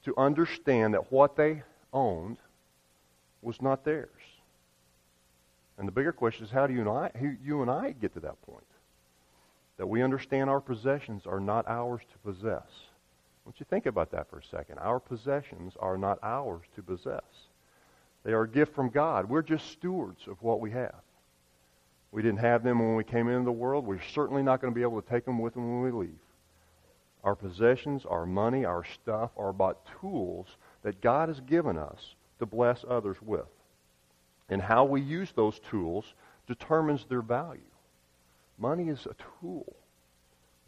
to 0.06 0.14
understand 0.18 0.94
that 0.94 1.12
what 1.12 1.36
they 1.36 1.64
owned 1.92 2.38
was 3.42 3.62
not 3.62 3.84
theirs? 3.84 4.10
And 5.78 5.88
the 5.88 5.92
bigger 5.92 6.12
question 6.12 6.46
is 6.46 6.52
how 6.52 6.68
do 6.68 6.74
you 6.74 6.82
and 6.82 6.90
I, 6.90 7.12
you 7.44 7.62
and 7.62 7.72
I 7.72 7.92
get 7.92 8.14
to 8.14 8.20
that 8.22 8.42
point? 8.44 8.64
That 9.78 9.88
we 9.88 10.04
understand 10.04 10.50
our 10.50 10.62
possessions 10.62 11.24
are 11.26 11.40
not 11.40 11.68
ours 11.68 12.02
to 12.12 12.18
possess. 12.20 12.68
Want 13.44 13.60
you 13.60 13.66
think 13.70 13.88
about 13.88 14.12
that 14.12 14.30
for 14.30 14.38
a 14.38 14.44
second. 14.44 14.78
Our 14.80 15.00
possessions 15.00 15.74
are 15.80 15.98
not 15.98 16.20
ours 16.22 16.64
to 16.76 16.84
possess. 16.84 17.24
They 18.24 18.32
are 18.32 18.44
a 18.44 18.50
gift 18.50 18.74
from 18.74 18.90
God. 18.90 19.28
We're 19.28 19.42
just 19.42 19.70
stewards 19.72 20.28
of 20.28 20.42
what 20.42 20.62
we 20.62 20.72
have. 20.72 21.02
We 22.14 22.22
didn't 22.22 22.42
have 22.42 22.64
them 22.64 22.78
when 22.78 22.96
we 22.96 23.04
came 23.04 23.28
into 23.28 23.44
the 23.44 23.52
world. 23.52 23.88
We're 23.88 24.00
certainly 24.14 24.44
not 24.44 24.62
going 24.62 24.72
to 24.72 24.76
be 24.76 24.84
able 24.84 25.02
to 25.02 25.10
take 25.10 25.26
them 25.26 25.40
with 25.40 25.56
them 25.56 25.68
when 25.68 25.82
we 25.82 26.06
leave. 26.06 26.20
Our 27.24 27.36
possessions, 27.36 28.06
our 28.06 28.28
money, 28.28 28.66
our 28.66 28.84
stuff 28.84 29.32
are 29.36 29.52
but 29.52 29.82
tools 30.00 30.46
that 30.84 31.02
God 31.02 31.30
has 31.30 31.40
given 31.40 31.76
us 31.76 32.14
to 32.38 32.46
bless 32.46 32.86
others 32.88 33.18
with. 33.20 33.48
And 34.48 34.62
how 34.62 34.84
we 34.86 35.02
use 35.02 35.32
those 35.36 35.60
tools 35.72 36.06
determines 36.46 37.04
their 37.06 37.24
value. 37.24 37.62
Money 38.60 38.90
is 38.90 39.08
a 39.08 39.16
tool 39.42 39.76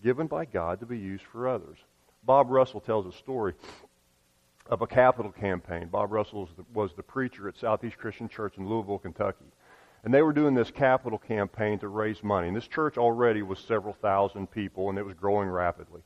given 0.03 0.25
by 0.25 0.45
God 0.45 0.79
to 0.79 0.87
be 0.87 0.97
used 0.97 1.25
for 1.31 1.47
others. 1.47 1.77
Bob 2.23 2.49
Russell 2.49 2.81
tells 2.81 3.05
a 3.05 3.15
story 3.19 3.53
of 4.65 4.81
a 4.81 4.87
capital 4.87 5.31
campaign. 5.31 5.89
Bob 5.91 6.11
Russell 6.11 6.41
was 6.41 6.49
the, 6.57 6.65
was 6.73 6.91
the 6.95 7.03
preacher 7.03 7.47
at 7.47 7.55
Southeast 7.55 7.97
Christian 7.99 8.27
Church 8.27 8.57
in 8.57 8.67
Louisville, 8.67 8.97
Kentucky. 8.97 9.45
And 10.05 10.13
they 10.13 10.21
were 10.21 10.33
doing 10.33 10.53
this 10.53 10.69
capital 10.69 11.17
campaign 11.17 11.79
to 11.79 11.87
raise 11.87 12.23
money. 12.23 12.47
And 12.47 12.55
this 12.55 12.67
church 12.67 12.95
already 12.95 13.41
was 13.41 13.57
several 13.57 13.95
thousand 13.95 14.51
people, 14.51 14.89
and 14.89 14.99
it 14.99 15.03
was 15.03 15.15
growing 15.15 15.49
rapidly. 15.49 16.01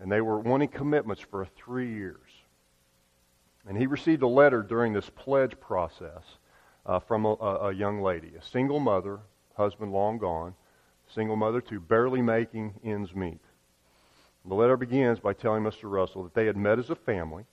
And 0.00 0.10
they 0.10 0.22
were 0.22 0.40
wanting 0.40 0.68
commitments 0.68 1.22
for 1.30 1.46
three 1.54 1.92
years. 1.92 2.30
And 3.68 3.76
he 3.76 3.86
received 3.86 4.22
a 4.22 4.28
letter 4.28 4.62
during 4.62 4.94
this 4.94 5.10
pledge 5.10 5.60
process 5.60 6.22
uh, 6.86 7.00
from 7.00 7.26
a, 7.26 7.34
a 7.34 7.72
young 7.74 8.00
lady, 8.00 8.32
a 8.34 8.42
single 8.42 8.80
mother, 8.80 9.20
husband 9.58 9.92
long 9.92 10.16
gone, 10.16 10.54
single 11.14 11.36
mother 11.36 11.60
to 11.60 11.80
barely 11.80 12.22
making 12.22 12.80
ends 12.82 13.14
meet. 13.14 13.40
The 14.46 14.54
letter 14.54 14.78
begins 14.78 15.20
by 15.20 15.34
telling 15.34 15.62
Mr. 15.62 15.90
Russell 15.90 16.22
that 16.22 16.32
they 16.32 16.46
had 16.46 16.56
met 16.56 16.78
as 16.78 16.88
a 16.88 16.94
family 16.94 17.44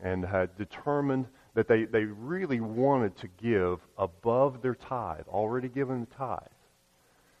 and 0.00 0.24
had 0.24 0.56
determined 0.58 1.26
that 1.54 1.68
they, 1.68 1.84
they 1.84 2.04
really 2.04 2.60
wanted 2.60 3.16
to 3.18 3.28
give 3.40 3.80
above 3.96 4.62
their 4.62 4.74
tithe, 4.74 5.26
already 5.28 5.68
given 5.68 6.00
the 6.00 6.16
tithe. 6.16 6.38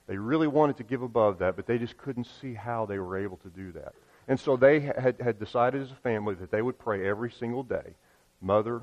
They 0.06 0.16
really 0.16 0.46
wanted 0.46 0.76
to 0.78 0.84
give 0.84 1.02
above 1.02 1.38
that, 1.38 1.56
but 1.56 1.66
they 1.66 1.78
just 1.78 1.96
couldn't 1.96 2.26
see 2.40 2.54
how 2.54 2.86
they 2.86 2.98
were 2.98 3.16
able 3.16 3.38
to 3.38 3.48
do 3.48 3.72
that. 3.72 3.94
And 4.28 4.38
so 4.38 4.56
they 4.56 4.80
had, 4.80 5.16
had 5.20 5.38
decided 5.38 5.82
as 5.82 5.90
a 5.90 5.96
family 5.96 6.34
that 6.36 6.50
they 6.50 6.62
would 6.62 6.78
pray 6.78 7.08
every 7.08 7.30
single 7.30 7.62
day 7.62 7.94
mother, 8.40 8.82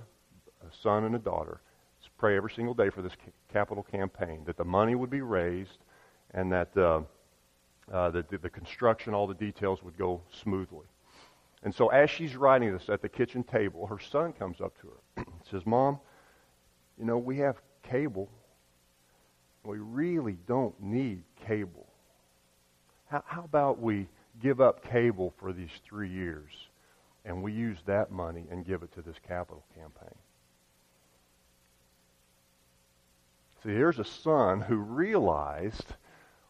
a 0.61 0.75
son, 0.81 1.03
and 1.03 1.15
a 1.15 1.19
daughter. 1.19 1.61
Pray 2.17 2.37
every 2.37 2.51
single 2.51 2.75
day 2.75 2.91
for 2.91 3.01
this 3.01 3.13
capital 3.51 3.81
campaign, 3.81 4.43
that 4.45 4.55
the 4.55 4.63
money 4.63 4.93
would 4.93 5.09
be 5.09 5.21
raised 5.21 5.79
and 6.35 6.51
that 6.51 6.69
uh, 6.77 7.01
uh, 7.91 8.11
the, 8.11 8.23
the 8.43 8.49
construction, 8.49 9.15
all 9.15 9.25
the 9.25 9.33
details 9.33 9.81
would 9.81 9.97
go 9.97 10.21
smoothly. 10.31 10.85
And 11.63 11.73
so 11.73 11.89
as 11.89 12.09
she's 12.09 12.35
writing 12.35 12.73
this 12.73 12.89
at 12.89 13.01
the 13.01 13.09
kitchen 13.09 13.43
table, 13.43 13.85
her 13.87 13.99
son 13.99 14.33
comes 14.33 14.61
up 14.61 14.79
to 14.81 14.87
her 14.87 14.97
and 15.17 15.27
says, 15.49 15.65
Mom, 15.65 15.99
you 16.97 17.05
know, 17.05 17.17
we 17.17 17.37
have 17.37 17.57
cable. 17.83 18.29
We 19.63 19.77
really 19.77 20.37
don't 20.47 20.79
need 20.81 21.23
cable. 21.45 21.87
How, 23.09 23.23
how 23.25 23.43
about 23.43 23.79
we 23.79 24.07
give 24.41 24.59
up 24.59 24.83
cable 24.89 25.33
for 25.37 25.53
these 25.53 25.69
three 25.85 26.09
years 26.09 26.51
and 27.25 27.43
we 27.43 27.53
use 27.53 27.77
that 27.85 28.11
money 28.11 28.45
and 28.49 28.65
give 28.65 28.81
it 28.81 28.91
to 28.93 29.01
this 29.01 29.17
capital 29.27 29.63
campaign? 29.75 30.15
See, 33.63 33.69
here's 33.69 33.99
a 33.99 34.05
son 34.05 34.61
who 34.61 34.77
realized 34.77 35.93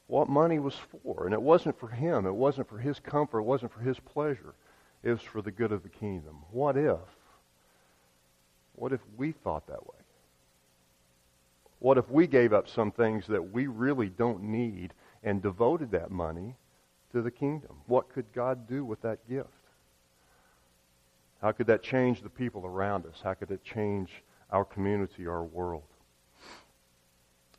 what 0.07 0.29
money 0.29 0.59
was 0.59 0.75
for. 1.03 1.25
And 1.25 1.33
it 1.33 1.41
wasn't 1.41 1.77
for 1.77 1.89
him. 1.89 2.25
It 2.25 2.33
wasn't 2.33 2.69
for 2.69 2.77
his 2.77 2.99
comfort. 2.99 3.39
It 3.39 3.45
wasn't 3.45 3.73
for 3.73 3.81
his 3.81 3.99
pleasure 3.99 4.53
is 5.03 5.21
for 5.21 5.41
the 5.41 5.51
good 5.51 5.71
of 5.71 5.83
the 5.83 5.89
kingdom. 5.89 6.37
What 6.51 6.77
if? 6.77 6.99
What 8.75 8.93
if 8.93 9.01
we 9.17 9.31
thought 9.31 9.67
that 9.67 9.85
way? 9.85 9.99
What 11.79 11.97
if 11.97 12.09
we 12.09 12.27
gave 12.27 12.53
up 12.53 12.67
some 12.69 12.91
things 12.91 13.25
that 13.27 13.51
we 13.51 13.67
really 13.67 14.09
don't 14.09 14.43
need 14.43 14.93
and 15.23 15.41
devoted 15.41 15.91
that 15.91 16.11
money 16.11 16.55
to 17.11 17.21
the 17.21 17.31
kingdom? 17.31 17.77
What 17.87 18.09
could 18.09 18.31
God 18.33 18.67
do 18.67 18.85
with 18.85 19.01
that 19.01 19.27
gift? 19.27 19.49
How 21.41 21.51
could 21.51 21.67
that 21.67 21.81
change 21.81 22.21
the 22.21 22.29
people 22.29 22.65
around 22.65 23.07
us? 23.07 23.19
How 23.23 23.33
could 23.33 23.49
it 23.49 23.63
change 23.63 24.11
our 24.51 24.63
community, 24.63 25.25
our 25.25 25.43
world? 25.43 25.83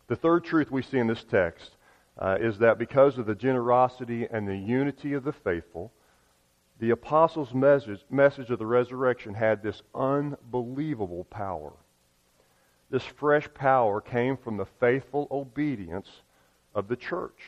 The 0.07 0.17
third 0.17 0.45
truth 0.45 0.71
we 0.71 0.83
see 0.83 0.99
in 0.99 1.09
this 1.09 1.25
text 1.25 1.73
uh, 2.17 2.37
is 2.41 2.59
that 2.59 2.79
because 2.79 3.19
of 3.19 3.27
the 3.27 3.35
generosity 3.35 4.29
and 4.31 4.47
the 4.47 4.57
unity 4.57 5.15
of 5.15 5.25
the 5.25 5.33
faithful, 5.33 5.93
the 6.83 6.91
apostles' 6.91 7.55
message, 7.55 8.01
message 8.11 8.51
of 8.51 8.59
the 8.59 8.67
resurrection 8.67 9.35
had 9.35 9.63
this 9.63 9.81
unbelievable 9.95 11.23
power. 11.31 11.73
This 12.91 13.05
fresh 13.05 13.47
power 13.55 14.01
came 14.01 14.37
from 14.37 14.57
the 14.57 14.67
faithful 14.81 15.29
obedience 15.31 16.09
of 16.75 16.89
the 16.89 16.97
church. 16.97 17.39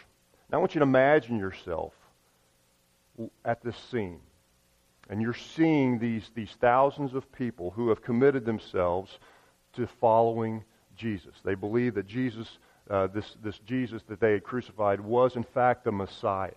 Now, 0.48 0.58
I 0.58 0.60
want 0.60 0.76
you 0.76 0.78
to 0.78 0.84
imagine 0.84 1.36
yourself 1.36 1.94
at 3.44 3.60
this 3.64 3.76
scene. 3.90 4.20
And 5.10 5.20
you're 5.20 5.34
seeing 5.34 5.98
these, 5.98 6.30
these 6.36 6.52
thousands 6.60 7.12
of 7.12 7.32
people 7.32 7.72
who 7.72 7.88
have 7.88 8.02
committed 8.02 8.44
themselves 8.44 9.18
to 9.72 9.88
following 10.00 10.62
Jesus. 10.96 11.34
They 11.44 11.56
believe 11.56 11.94
that 11.94 12.06
Jesus, 12.06 12.46
uh, 12.88 13.08
this, 13.08 13.36
this 13.42 13.58
Jesus 13.66 14.00
that 14.08 14.20
they 14.20 14.30
had 14.30 14.44
crucified, 14.44 15.00
was 15.00 15.34
in 15.34 15.42
fact 15.42 15.82
the 15.82 15.90
Messiah. 15.90 16.52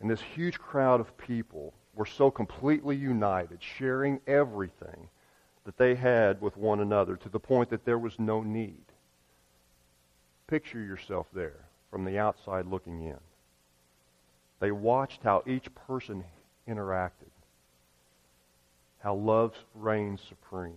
And 0.00 0.10
this 0.10 0.20
huge 0.20 0.58
crowd 0.58 1.00
of 1.00 1.16
people 1.18 1.74
were 1.94 2.06
so 2.06 2.30
completely 2.30 2.96
united, 2.96 3.62
sharing 3.62 4.20
everything 4.26 5.08
that 5.64 5.76
they 5.76 5.94
had 5.94 6.40
with 6.40 6.56
one 6.56 6.80
another 6.80 7.16
to 7.16 7.28
the 7.28 7.38
point 7.38 7.70
that 7.70 7.84
there 7.84 7.98
was 7.98 8.18
no 8.18 8.42
need. 8.42 8.84
Picture 10.46 10.80
yourself 10.80 11.26
there 11.32 11.66
from 11.90 12.04
the 12.04 12.18
outside 12.18 12.66
looking 12.66 13.02
in. 13.02 13.18
They 14.58 14.70
watched 14.70 15.22
how 15.22 15.42
each 15.46 15.74
person 15.74 16.24
interacted, 16.68 17.30
how 19.00 19.14
love 19.14 19.54
reigns 19.74 20.20
supreme. 20.26 20.74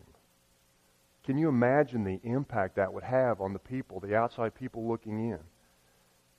Can 1.23 1.37
you 1.37 1.47
imagine 1.47 2.03
the 2.03 2.19
impact 2.23 2.75
that 2.75 2.93
would 2.93 3.03
have 3.03 3.39
on 3.39 3.53
the 3.53 3.59
people, 3.59 3.99
the 3.99 4.15
outside 4.15 4.53
people 4.55 4.87
looking 4.87 5.29
in? 5.29 5.39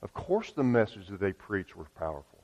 Of 0.01 0.13
course, 0.13 0.51
the 0.51 0.63
message 0.63 1.07
that 1.07 1.19
they 1.19 1.33
preached 1.33 1.75
was 1.75 1.87
powerful. 1.95 2.34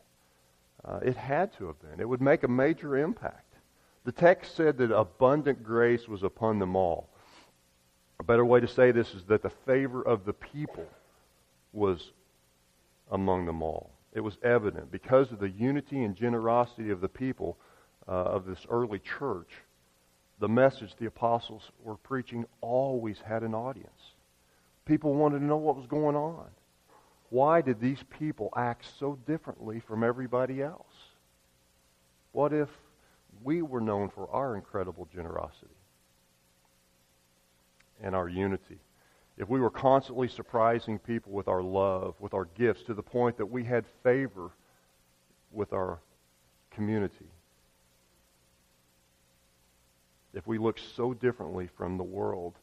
Uh, 0.83 0.99
it 1.03 1.15
had 1.15 1.55
to 1.57 1.67
have 1.67 1.79
been. 1.79 1.99
It 1.99 2.09
would 2.09 2.21
make 2.21 2.43
a 2.43 2.47
major 2.47 2.97
impact. 2.97 3.53
The 4.03 4.11
text 4.11 4.55
said 4.55 4.77
that 4.77 4.91
abundant 4.91 5.63
grace 5.63 6.07
was 6.07 6.23
upon 6.23 6.59
them 6.59 6.75
all. 6.75 7.09
A 8.19 8.23
better 8.23 8.45
way 8.45 8.59
to 8.59 8.67
say 8.67 8.91
this 8.91 9.13
is 9.13 9.23
that 9.25 9.43
the 9.43 9.51
favor 9.65 10.01
of 10.01 10.25
the 10.25 10.33
people 10.33 10.87
was 11.73 12.11
among 13.11 13.45
them 13.45 13.61
all. 13.61 13.91
It 14.13 14.21
was 14.21 14.37
evident 14.43 14.91
because 14.91 15.31
of 15.31 15.39
the 15.39 15.49
unity 15.49 16.03
and 16.03 16.15
generosity 16.15 16.89
of 16.89 17.01
the 17.01 17.09
people 17.09 17.57
uh, 18.07 18.11
of 18.11 18.45
this 18.45 18.65
early 18.69 18.99
church. 18.99 19.49
The 20.39 20.49
message 20.49 20.95
the 20.99 21.05
apostles 21.05 21.71
were 21.83 21.95
preaching 21.95 22.45
always 22.61 23.19
had 23.19 23.43
an 23.43 23.53
audience. 23.53 24.15
People 24.85 25.13
wanted 25.13 25.39
to 25.39 25.45
know 25.45 25.57
what 25.57 25.77
was 25.77 25.85
going 25.85 26.15
on. 26.15 26.47
Why 27.31 27.61
did 27.61 27.79
these 27.79 28.03
people 28.19 28.49
act 28.57 28.85
so 28.99 29.17
differently 29.25 29.79
from 29.79 30.03
everybody 30.03 30.61
else? 30.61 30.93
What 32.33 32.51
if 32.51 32.67
we 33.41 33.61
were 33.61 33.79
known 33.79 34.09
for 34.09 34.29
our 34.31 34.57
incredible 34.57 35.07
generosity 35.13 35.77
and 38.03 38.13
our 38.13 38.27
unity? 38.27 38.79
If 39.37 39.47
we 39.47 39.61
were 39.61 39.69
constantly 39.69 40.27
surprising 40.27 40.99
people 40.99 41.31
with 41.31 41.47
our 41.47 41.63
love, 41.63 42.15
with 42.19 42.33
our 42.33 42.49
gifts, 42.57 42.83
to 42.83 42.93
the 42.93 43.01
point 43.01 43.37
that 43.37 43.45
we 43.45 43.63
had 43.63 43.85
favor 44.03 44.51
with 45.53 45.71
our 45.71 45.99
community, 46.69 47.31
if 50.33 50.45
we 50.45 50.57
looked 50.57 50.81
so 50.97 51.13
differently 51.13 51.69
from 51.77 51.97
the 51.97 52.03
world, 52.03 52.55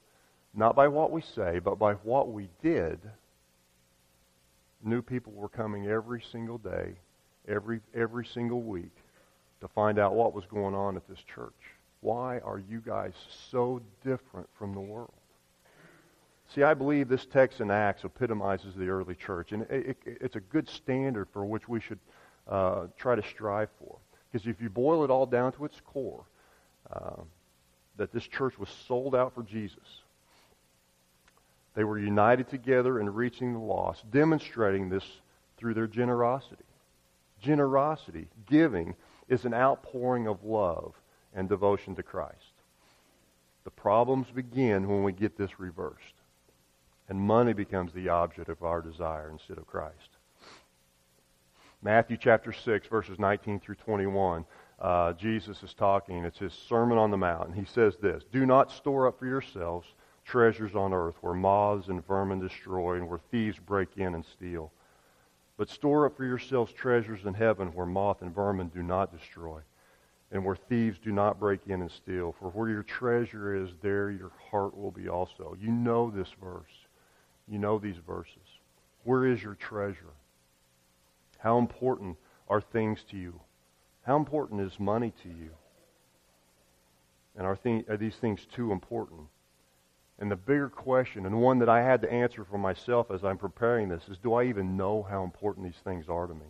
not 0.54 0.76
by 0.76 0.88
what 0.88 1.10
we 1.10 1.22
say, 1.22 1.58
but 1.58 1.78
by 1.78 1.94
what 1.94 2.30
we 2.30 2.50
did, 2.62 3.00
New 4.82 5.02
people 5.02 5.32
were 5.32 5.48
coming 5.48 5.86
every 5.86 6.22
single 6.32 6.58
day, 6.58 6.94
every, 7.48 7.80
every 7.94 8.24
single 8.24 8.62
week 8.62 8.94
to 9.60 9.68
find 9.68 9.98
out 9.98 10.14
what 10.14 10.34
was 10.34 10.44
going 10.46 10.74
on 10.74 10.96
at 10.96 11.08
this 11.08 11.18
church. 11.34 11.52
Why 12.00 12.38
are 12.40 12.60
you 12.60 12.80
guys 12.80 13.12
so 13.50 13.80
different 14.04 14.48
from 14.56 14.72
the 14.72 14.80
world? 14.80 15.12
See, 16.54 16.62
I 16.62 16.74
believe 16.74 17.08
this 17.08 17.26
text 17.26 17.60
in 17.60 17.70
Acts 17.70 18.04
epitomizes 18.04 18.74
the 18.74 18.88
early 18.88 19.14
church, 19.14 19.52
and 19.52 19.62
it, 19.62 19.98
it, 20.06 20.18
it's 20.20 20.36
a 20.36 20.40
good 20.40 20.68
standard 20.68 21.28
for 21.32 21.44
which 21.44 21.68
we 21.68 21.80
should 21.80 21.98
uh, 22.48 22.86
try 22.96 23.14
to 23.14 23.22
strive 23.22 23.68
for. 23.78 23.98
Because 24.30 24.46
if 24.46 24.60
you 24.60 24.70
boil 24.70 25.04
it 25.04 25.10
all 25.10 25.26
down 25.26 25.52
to 25.52 25.64
its 25.64 25.80
core, 25.84 26.24
uh, 26.92 27.22
that 27.96 28.12
this 28.12 28.26
church 28.26 28.58
was 28.58 28.68
sold 28.86 29.14
out 29.14 29.34
for 29.34 29.42
Jesus. 29.42 30.02
They 31.78 31.84
were 31.84 32.00
united 32.00 32.48
together 32.48 32.98
in 32.98 33.14
reaching 33.14 33.52
the 33.52 33.60
lost, 33.60 34.10
demonstrating 34.10 34.88
this 34.88 35.04
through 35.56 35.74
their 35.74 35.86
generosity. 35.86 36.64
Generosity, 37.40 38.26
giving, 38.50 38.96
is 39.28 39.44
an 39.44 39.54
outpouring 39.54 40.26
of 40.26 40.42
love 40.42 41.00
and 41.32 41.48
devotion 41.48 41.94
to 41.94 42.02
Christ. 42.02 42.34
The 43.62 43.70
problems 43.70 44.26
begin 44.34 44.88
when 44.88 45.04
we 45.04 45.12
get 45.12 45.38
this 45.38 45.60
reversed, 45.60 46.16
and 47.08 47.20
money 47.20 47.52
becomes 47.52 47.92
the 47.92 48.08
object 48.08 48.48
of 48.48 48.64
our 48.64 48.82
desire 48.82 49.30
instead 49.30 49.58
of 49.58 49.68
Christ. 49.68 50.16
Matthew 51.80 52.16
chapter 52.16 52.52
6, 52.52 52.88
verses 52.88 53.20
19 53.20 53.60
through 53.60 53.76
21. 53.76 54.44
Uh, 54.80 55.12
Jesus 55.12 55.62
is 55.62 55.74
talking. 55.74 56.24
It's 56.24 56.40
his 56.40 56.54
Sermon 56.54 56.98
on 56.98 57.12
the 57.12 57.16
Mount. 57.16 57.50
And 57.50 57.54
he 57.56 57.66
says 57.72 57.94
this 58.02 58.24
Do 58.32 58.46
not 58.46 58.72
store 58.72 59.06
up 59.06 59.20
for 59.20 59.26
yourselves 59.26 59.86
treasures 60.28 60.74
on 60.74 60.92
earth 60.92 61.16
where 61.22 61.34
moths 61.34 61.88
and 61.88 62.06
vermin 62.06 62.38
destroy 62.38 62.96
and 62.96 63.08
where 63.08 63.20
thieves 63.30 63.58
break 63.58 63.88
in 63.96 64.14
and 64.14 64.24
steal. 64.24 64.70
But 65.56 65.70
store 65.70 66.06
up 66.06 66.16
for 66.16 66.24
yourselves 66.24 66.72
treasures 66.72 67.24
in 67.24 67.34
heaven 67.34 67.68
where 67.68 67.86
moth 67.86 68.22
and 68.22 68.34
vermin 68.34 68.68
do 68.68 68.82
not 68.82 69.16
destroy 69.16 69.60
and 70.30 70.44
where 70.44 70.56
thieves 70.56 70.98
do 70.98 71.10
not 71.10 71.40
break 71.40 71.60
in 71.66 71.80
and 71.80 71.90
steal. 71.90 72.34
For 72.38 72.50
where 72.50 72.68
your 72.68 72.82
treasure 72.82 73.54
is, 73.54 73.70
there 73.80 74.10
your 74.10 74.30
heart 74.50 74.76
will 74.76 74.90
be 74.90 75.08
also. 75.08 75.56
You 75.58 75.70
know 75.70 76.10
this 76.10 76.28
verse. 76.40 76.86
You 77.48 77.58
know 77.58 77.78
these 77.78 77.96
verses. 78.06 78.36
Where 79.04 79.26
is 79.26 79.42
your 79.42 79.54
treasure? 79.54 80.12
How 81.38 81.58
important 81.58 82.18
are 82.48 82.60
things 82.60 83.02
to 83.10 83.16
you? 83.16 83.40
How 84.02 84.16
important 84.16 84.60
is 84.60 84.78
money 84.78 85.12
to 85.22 85.28
you? 85.28 85.50
And 87.36 87.46
are, 87.46 87.56
th- 87.56 87.88
are 87.88 87.96
these 87.96 88.16
things 88.16 88.46
too 88.54 88.72
important? 88.72 89.28
And 90.18 90.30
the 90.30 90.36
bigger 90.36 90.68
question, 90.68 91.26
and 91.26 91.40
one 91.40 91.60
that 91.60 91.68
I 91.68 91.82
had 91.82 92.02
to 92.02 92.12
answer 92.12 92.44
for 92.44 92.58
myself 92.58 93.10
as 93.10 93.24
I'm 93.24 93.38
preparing 93.38 93.88
this, 93.88 94.08
is 94.08 94.18
do 94.18 94.34
I 94.34 94.44
even 94.44 94.76
know 94.76 95.06
how 95.08 95.22
important 95.22 95.66
these 95.66 95.80
things 95.84 96.08
are 96.08 96.26
to 96.26 96.34
me? 96.34 96.46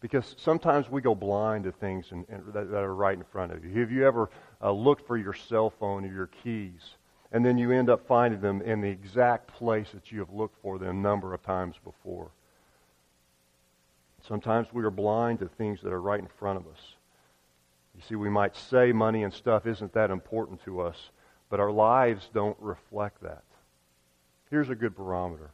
Because 0.00 0.34
sometimes 0.38 0.90
we 0.90 1.00
go 1.00 1.14
blind 1.14 1.64
to 1.64 1.72
things 1.72 2.06
in, 2.10 2.26
in, 2.28 2.42
that, 2.52 2.70
that, 2.70 2.82
are 2.82 2.94
right 2.94 3.16
in 3.16 3.24
front 3.24 3.52
of 3.52 3.64
you. 3.64 3.80
Have 3.80 3.90
you 3.90 4.06
ever 4.06 4.30
uh, 4.62 4.70
looked 4.70 5.06
for 5.06 5.16
your 5.16 5.34
cell 5.34 5.70
phone 5.70 6.04
or 6.04 6.12
your 6.12 6.30
keys, 6.42 6.96
and 7.32 7.44
then 7.44 7.58
you 7.58 7.70
end 7.70 7.88
up 7.88 8.06
finding 8.06 8.40
them 8.40 8.60
in 8.62 8.80
the 8.80 8.88
exact 8.88 9.48
place 9.48 9.88
that 9.92 10.10
you 10.12 10.18
have 10.18 10.30
looked 10.30 10.60
for 10.62 10.78
them 10.78 10.88
a 10.88 10.92
number 11.00 11.32
of 11.32 11.42
times 11.42 11.76
before? 11.84 12.30
Sometimes 14.26 14.68
we 14.72 14.84
are 14.84 14.90
blind 14.90 15.38
to 15.38 15.48
things 15.48 15.80
that 15.82 15.92
are 15.92 16.00
right 16.00 16.20
in 16.20 16.28
front 16.38 16.58
of 16.58 16.66
us. 16.66 16.94
You 17.94 18.02
see, 18.08 18.14
we 18.14 18.30
might 18.30 18.56
say 18.56 18.92
money 18.92 19.22
and 19.22 19.32
stuff 19.32 19.66
isn't 19.66 19.92
that 19.94 20.10
important 20.10 20.62
to 20.64 20.80
us, 20.80 21.10
but 21.50 21.60
our 21.60 21.70
lives 21.70 22.30
don't 22.32 22.56
reflect 22.60 23.22
that. 23.22 23.42
Here's 24.48 24.70
a 24.70 24.74
good 24.74 24.96
barometer. 24.96 25.50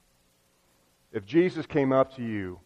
If 1.13 1.25
Jesus 1.25 1.67
came 1.67 1.93
up 1.93 2.15
to 2.17 2.23
you 2.23 2.61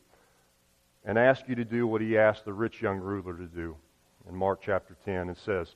and 1.04 1.16
asked 1.16 1.48
you 1.48 1.54
to 1.54 1.64
do 1.64 1.86
what 1.86 2.02
he 2.02 2.18
asked 2.18 2.44
the 2.44 2.52
rich 2.52 2.82
young 2.82 2.98
ruler 2.98 3.36
to 3.36 3.46
do 3.46 3.76
in 4.28 4.34
Mark 4.34 4.60
chapter 4.62 4.96
10, 5.04 5.28
and 5.28 5.36
says, 5.38 5.74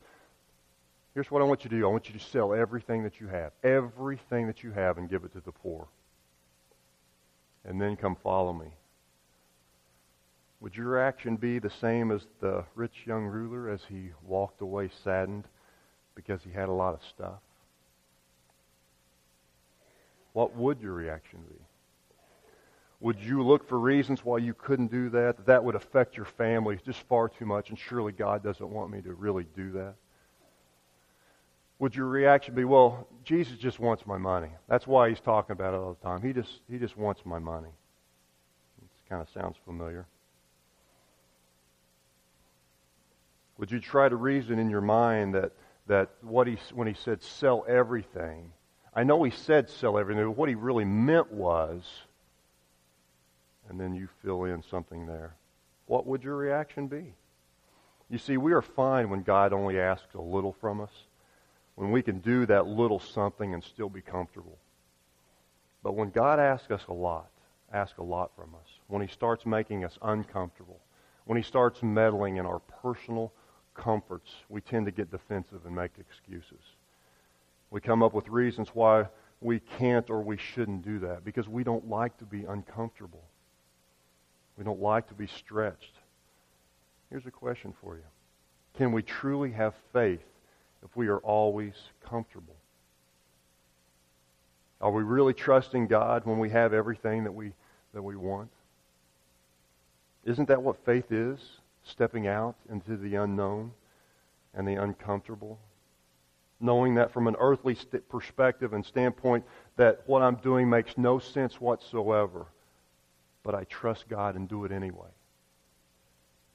Here's 1.14 1.30
what 1.30 1.40
I 1.40 1.44
want 1.44 1.62
you 1.62 1.70
to 1.70 1.76
do. 1.76 1.86
I 1.86 1.90
want 1.90 2.08
you 2.08 2.18
to 2.18 2.24
sell 2.24 2.52
everything 2.52 3.04
that 3.04 3.20
you 3.20 3.28
have, 3.28 3.52
everything 3.62 4.48
that 4.48 4.64
you 4.64 4.72
have, 4.72 4.98
and 4.98 5.08
give 5.08 5.24
it 5.24 5.32
to 5.32 5.40
the 5.40 5.52
poor. 5.52 5.86
And 7.64 7.80
then 7.80 7.96
come 7.96 8.16
follow 8.16 8.52
me. 8.52 8.66
Would 10.60 10.76
your 10.76 11.00
action 11.00 11.36
be 11.36 11.60
the 11.60 11.70
same 11.70 12.10
as 12.10 12.26
the 12.40 12.64
rich 12.74 13.04
young 13.06 13.26
ruler 13.26 13.68
as 13.70 13.82
he 13.88 14.10
walked 14.26 14.60
away 14.60 14.90
saddened 15.04 15.44
because 16.14 16.42
he 16.42 16.50
had 16.50 16.68
a 16.68 16.72
lot 16.72 16.94
of 16.94 17.00
stuff? 17.04 17.40
What 20.32 20.56
would 20.56 20.80
your 20.80 20.92
reaction 20.92 21.40
be? 21.48 21.56
Would 23.00 23.20
you 23.20 23.42
look 23.42 23.68
for 23.68 23.78
reasons 23.78 24.24
why 24.24 24.38
you 24.38 24.54
couldn't 24.54 24.90
do 24.90 25.10
that? 25.10 25.46
That 25.46 25.62
would 25.62 25.74
affect 25.74 26.16
your 26.16 26.26
family 26.26 26.78
just 26.84 27.00
far 27.02 27.28
too 27.28 27.44
much, 27.44 27.70
and 27.70 27.78
surely 27.78 28.12
God 28.12 28.42
doesn't 28.42 28.68
want 28.68 28.90
me 28.90 29.02
to 29.02 29.12
really 29.12 29.46
do 29.54 29.72
that? 29.72 29.94
Would 31.78 31.94
your 31.94 32.06
reaction 32.06 32.54
be, 32.54 32.64
well, 32.64 33.06
Jesus 33.24 33.58
just 33.58 33.78
wants 33.78 34.06
my 34.06 34.16
money. 34.16 34.48
That's 34.68 34.86
why 34.86 35.08
he's 35.08 35.20
talking 35.20 35.52
about 35.52 35.74
it 35.74 35.76
all 35.76 35.98
the 36.00 36.08
time. 36.08 36.22
He 36.22 36.32
just, 36.32 36.60
he 36.70 36.78
just 36.78 36.96
wants 36.96 37.20
my 37.24 37.38
money. 37.38 37.68
It 38.80 39.08
kind 39.08 39.20
of 39.20 39.28
sounds 39.28 39.56
familiar. 39.64 40.06
Would 43.58 43.70
you 43.70 43.80
try 43.80 44.08
to 44.08 44.16
reason 44.16 44.58
in 44.58 44.70
your 44.70 44.80
mind 44.80 45.34
that, 45.34 45.52
that 45.86 46.10
what 46.22 46.46
he, 46.46 46.58
when 46.72 46.88
he 46.88 46.94
said 46.94 47.22
sell 47.22 47.64
everything, 47.68 48.52
I 48.94 49.04
know 49.04 49.22
he 49.22 49.30
said 49.30 49.68
sell 49.68 49.98
everything, 49.98 50.24
but 50.24 50.32
what 50.32 50.48
he 50.48 50.54
really 50.54 50.84
meant 50.84 51.32
was, 51.32 51.82
and 53.68 53.80
then 53.80 53.94
you 53.94 54.08
fill 54.22 54.44
in 54.44 54.62
something 54.62 55.06
there. 55.06 55.34
What 55.86 56.06
would 56.06 56.22
your 56.22 56.36
reaction 56.36 56.86
be? 56.86 57.14
You 58.08 58.18
see, 58.18 58.36
we 58.36 58.52
are 58.52 58.62
fine 58.62 59.10
when 59.10 59.22
God 59.22 59.52
only 59.52 59.78
asks 59.80 60.14
a 60.14 60.20
little 60.20 60.52
from 60.52 60.80
us, 60.80 60.92
when 61.74 61.90
we 61.90 62.02
can 62.02 62.20
do 62.20 62.46
that 62.46 62.66
little 62.66 63.00
something 63.00 63.52
and 63.52 63.62
still 63.62 63.88
be 63.88 64.00
comfortable. 64.00 64.58
But 65.82 65.96
when 65.96 66.10
God 66.10 66.38
asks 66.38 66.70
us 66.70 66.84
a 66.88 66.92
lot, 66.92 67.28
asks 67.72 67.98
a 67.98 68.02
lot 68.02 68.30
from 68.36 68.54
us, 68.54 68.68
when 68.86 69.02
he 69.02 69.08
starts 69.08 69.44
making 69.44 69.84
us 69.84 69.98
uncomfortable, 70.00 70.80
when 71.24 71.36
he 71.36 71.42
starts 71.42 71.82
meddling 71.82 72.36
in 72.36 72.46
our 72.46 72.60
personal 72.82 73.32
comforts, 73.74 74.30
we 74.48 74.60
tend 74.60 74.86
to 74.86 74.92
get 74.92 75.10
defensive 75.10 75.66
and 75.66 75.74
make 75.74 75.92
excuses. 75.98 76.62
We 77.70 77.80
come 77.80 78.02
up 78.02 78.14
with 78.14 78.28
reasons 78.28 78.68
why 78.72 79.06
we 79.40 79.60
can't 79.78 80.08
or 80.10 80.22
we 80.22 80.36
shouldn't 80.36 80.84
do 80.84 81.00
that 81.00 81.24
because 81.24 81.48
we 81.48 81.64
don't 81.64 81.88
like 81.88 82.16
to 82.18 82.24
be 82.24 82.44
uncomfortable. 82.44 83.22
We 84.56 84.64
don't 84.64 84.80
like 84.80 85.08
to 85.08 85.14
be 85.14 85.26
stretched. 85.26 85.92
Here's 87.10 87.26
a 87.26 87.30
question 87.30 87.74
for 87.82 87.96
you 87.96 88.04
Can 88.76 88.92
we 88.92 89.02
truly 89.02 89.50
have 89.52 89.74
faith 89.92 90.24
if 90.84 90.96
we 90.96 91.08
are 91.08 91.18
always 91.18 91.74
comfortable? 92.04 92.56
Are 94.80 94.90
we 94.90 95.02
really 95.02 95.32
trusting 95.32 95.86
God 95.86 96.26
when 96.26 96.38
we 96.38 96.50
have 96.50 96.74
everything 96.74 97.24
that 97.24 97.32
we, 97.32 97.52
that 97.94 98.02
we 98.02 98.16
want? 98.16 98.50
Isn't 100.24 100.48
that 100.48 100.62
what 100.62 100.84
faith 100.84 101.10
is? 101.10 101.38
Stepping 101.84 102.26
out 102.26 102.56
into 102.70 102.96
the 102.96 103.14
unknown 103.14 103.72
and 104.54 104.66
the 104.66 104.74
uncomfortable. 104.74 105.58
Knowing 106.60 106.94
that 106.94 107.12
from 107.12 107.26
an 107.26 107.36
earthly 107.38 107.74
st- 107.74 108.08
perspective 108.08 108.72
and 108.72 108.84
standpoint, 108.84 109.44
that 109.76 110.02
what 110.06 110.22
I'm 110.22 110.36
doing 110.36 110.68
makes 110.68 110.96
no 110.96 111.18
sense 111.18 111.60
whatsoever, 111.60 112.46
but 113.42 113.54
I 113.54 113.64
trust 113.64 114.08
God 114.08 114.34
and 114.34 114.48
do 114.48 114.64
it 114.64 114.72
anyway. 114.72 115.08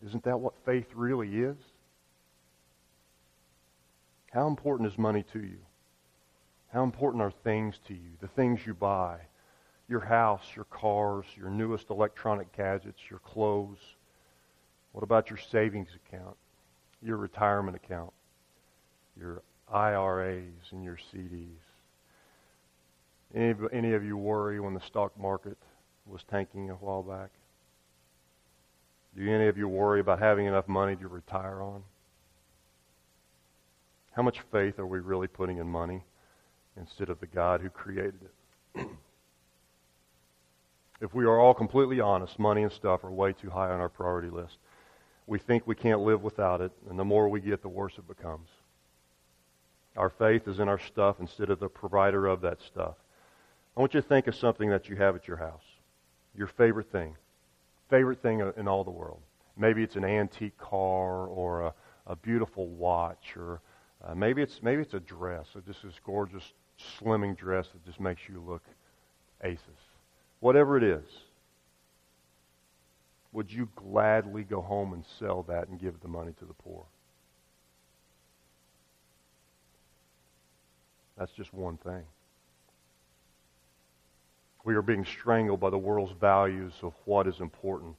Isn't 0.05 0.23
that 0.23 0.39
what 0.39 0.53
faith 0.65 0.87
really 0.95 1.41
is? 1.41 1.57
How 4.31 4.47
important 4.47 4.91
is 4.91 4.97
money 4.97 5.23
to 5.33 5.39
you? 5.39 5.59
How 6.71 6.83
important 6.83 7.21
are 7.21 7.31
things 7.31 7.79
to 7.87 7.93
you? 7.93 8.11
The 8.21 8.27
things 8.27 8.65
you 8.65 8.73
buy, 8.73 9.17
your 9.87 9.99
house, 9.99 10.43
your 10.55 10.65
cars, 10.65 11.25
your 11.35 11.49
newest 11.49 11.89
electronic 11.89 12.55
gadgets, 12.55 13.01
your 13.09 13.19
clothes 13.19 13.79
what 14.99 15.05
about 15.05 15.29
your 15.29 15.39
savings 15.49 15.87
account, 15.95 16.35
your 17.01 17.15
retirement 17.15 17.73
account, 17.73 18.11
your 19.17 19.41
IRAs 19.71 20.43
and 20.71 20.83
your 20.83 20.97
CDs? 20.97 21.47
Any, 23.33 23.55
any 23.71 23.93
of 23.93 24.03
you 24.03 24.17
worry 24.17 24.59
when 24.59 24.73
the 24.73 24.81
stock 24.81 25.17
market 25.17 25.57
was 26.05 26.19
tanking 26.29 26.69
a 26.69 26.73
while 26.73 27.01
back? 27.01 27.29
Do 29.15 29.25
any 29.25 29.47
of 29.47 29.57
you 29.57 29.69
worry 29.69 30.01
about 30.01 30.19
having 30.19 30.47
enough 30.47 30.67
money 30.67 30.97
to 30.97 31.07
retire 31.07 31.61
on? 31.61 31.81
How 34.11 34.21
much 34.21 34.41
faith 34.51 34.79
are 34.79 34.87
we 34.87 34.99
really 34.99 35.27
putting 35.27 35.59
in 35.59 35.67
money 35.69 36.03
instead 36.75 37.09
of 37.09 37.21
the 37.21 37.27
God 37.27 37.61
who 37.61 37.69
created 37.69 38.19
it? 38.75 38.85
if 41.01 41.13
we 41.13 41.23
are 41.23 41.39
all 41.39 41.53
completely 41.53 42.01
honest, 42.01 42.37
money 42.37 42.63
and 42.63 42.71
stuff 42.73 43.05
are 43.05 43.11
way 43.11 43.31
too 43.31 43.49
high 43.49 43.69
on 43.69 43.79
our 43.79 43.87
priority 43.87 44.29
list 44.29 44.57
we 45.29 45.37
think 45.37 45.67
we 45.67 45.75
can't 45.75 46.01
live 46.01 46.23
without 46.23 46.59
it, 46.59 46.71
and 46.89 46.97
the 46.97 47.05
more 47.05 47.29
we 47.29 47.39
get, 47.39 47.61
the 47.61 47.69
worse 47.69 47.93
it 47.97 48.07
becomes. 48.07 48.49
Our 49.95 50.09
faith 50.09 50.47
is 50.47 50.59
in 50.59 50.67
our 50.67 50.79
stuff 50.79 51.17
instead 51.19 51.51
of 51.51 51.59
the 51.59 51.69
provider 51.69 52.25
of 52.25 52.41
that 52.41 52.61
stuff. 52.63 52.95
I 53.77 53.79
want 53.79 53.93
you 53.93 54.01
to 54.01 54.07
think 54.07 54.25
of 54.25 54.35
something 54.35 54.69
that 54.71 54.89
you 54.89 54.95
have 54.95 55.15
at 55.15 55.27
your 55.27 55.37
house, 55.37 55.63
your 56.35 56.47
favorite 56.47 56.91
thing, 56.91 57.15
favorite 57.89 58.21
thing 58.23 58.41
in 58.57 58.67
all 58.67 58.83
the 58.83 58.89
world. 58.89 59.21
Maybe 59.55 59.83
it's 59.83 59.95
an 59.95 60.03
antique 60.03 60.57
car 60.57 61.27
or 61.27 61.61
a, 61.61 61.73
a 62.07 62.15
beautiful 62.15 62.67
watch, 62.67 63.35
or 63.37 63.61
uh, 64.03 64.15
maybe 64.15 64.41
it's 64.41 64.63
maybe 64.63 64.81
it's 64.81 64.95
a 64.95 64.99
dress, 64.99 65.45
so 65.53 65.59
just 65.59 65.83
this 65.83 65.93
gorgeous 66.03 66.53
slimming 66.99 67.37
dress 67.37 67.67
that 67.73 67.85
just 67.85 67.99
makes 67.99 68.21
you 68.27 68.41
look 68.41 68.63
aces. 69.43 69.59
Whatever 70.39 70.77
it 70.77 70.83
is, 70.83 71.05
would 73.31 73.51
you 73.51 73.69
gladly 73.75 74.43
go 74.43 74.61
home 74.61 74.93
and 74.93 75.03
sell 75.19 75.43
that 75.43 75.67
and 75.67 75.79
give 75.79 75.99
the 76.01 76.07
money 76.07 76.33
to 76.39 76.45
the 76.45 76.53
poor? 76.53 76.85
That's 81.17 81.31
just 81.33 81.53
one 81.53 81.77
thing. 81.77 82.03
We 84.63 84.75
are 84.75 84.81
being 84.81 85.05
strangled 85.05 85.59
by 85.59 85.69
the 85.69 85.77
world's 85.77 86.13
values 86.19 86.73
of 86.81 86.93
what 87.05 87.27
is 87.27 87.39
important. 87.39 87.95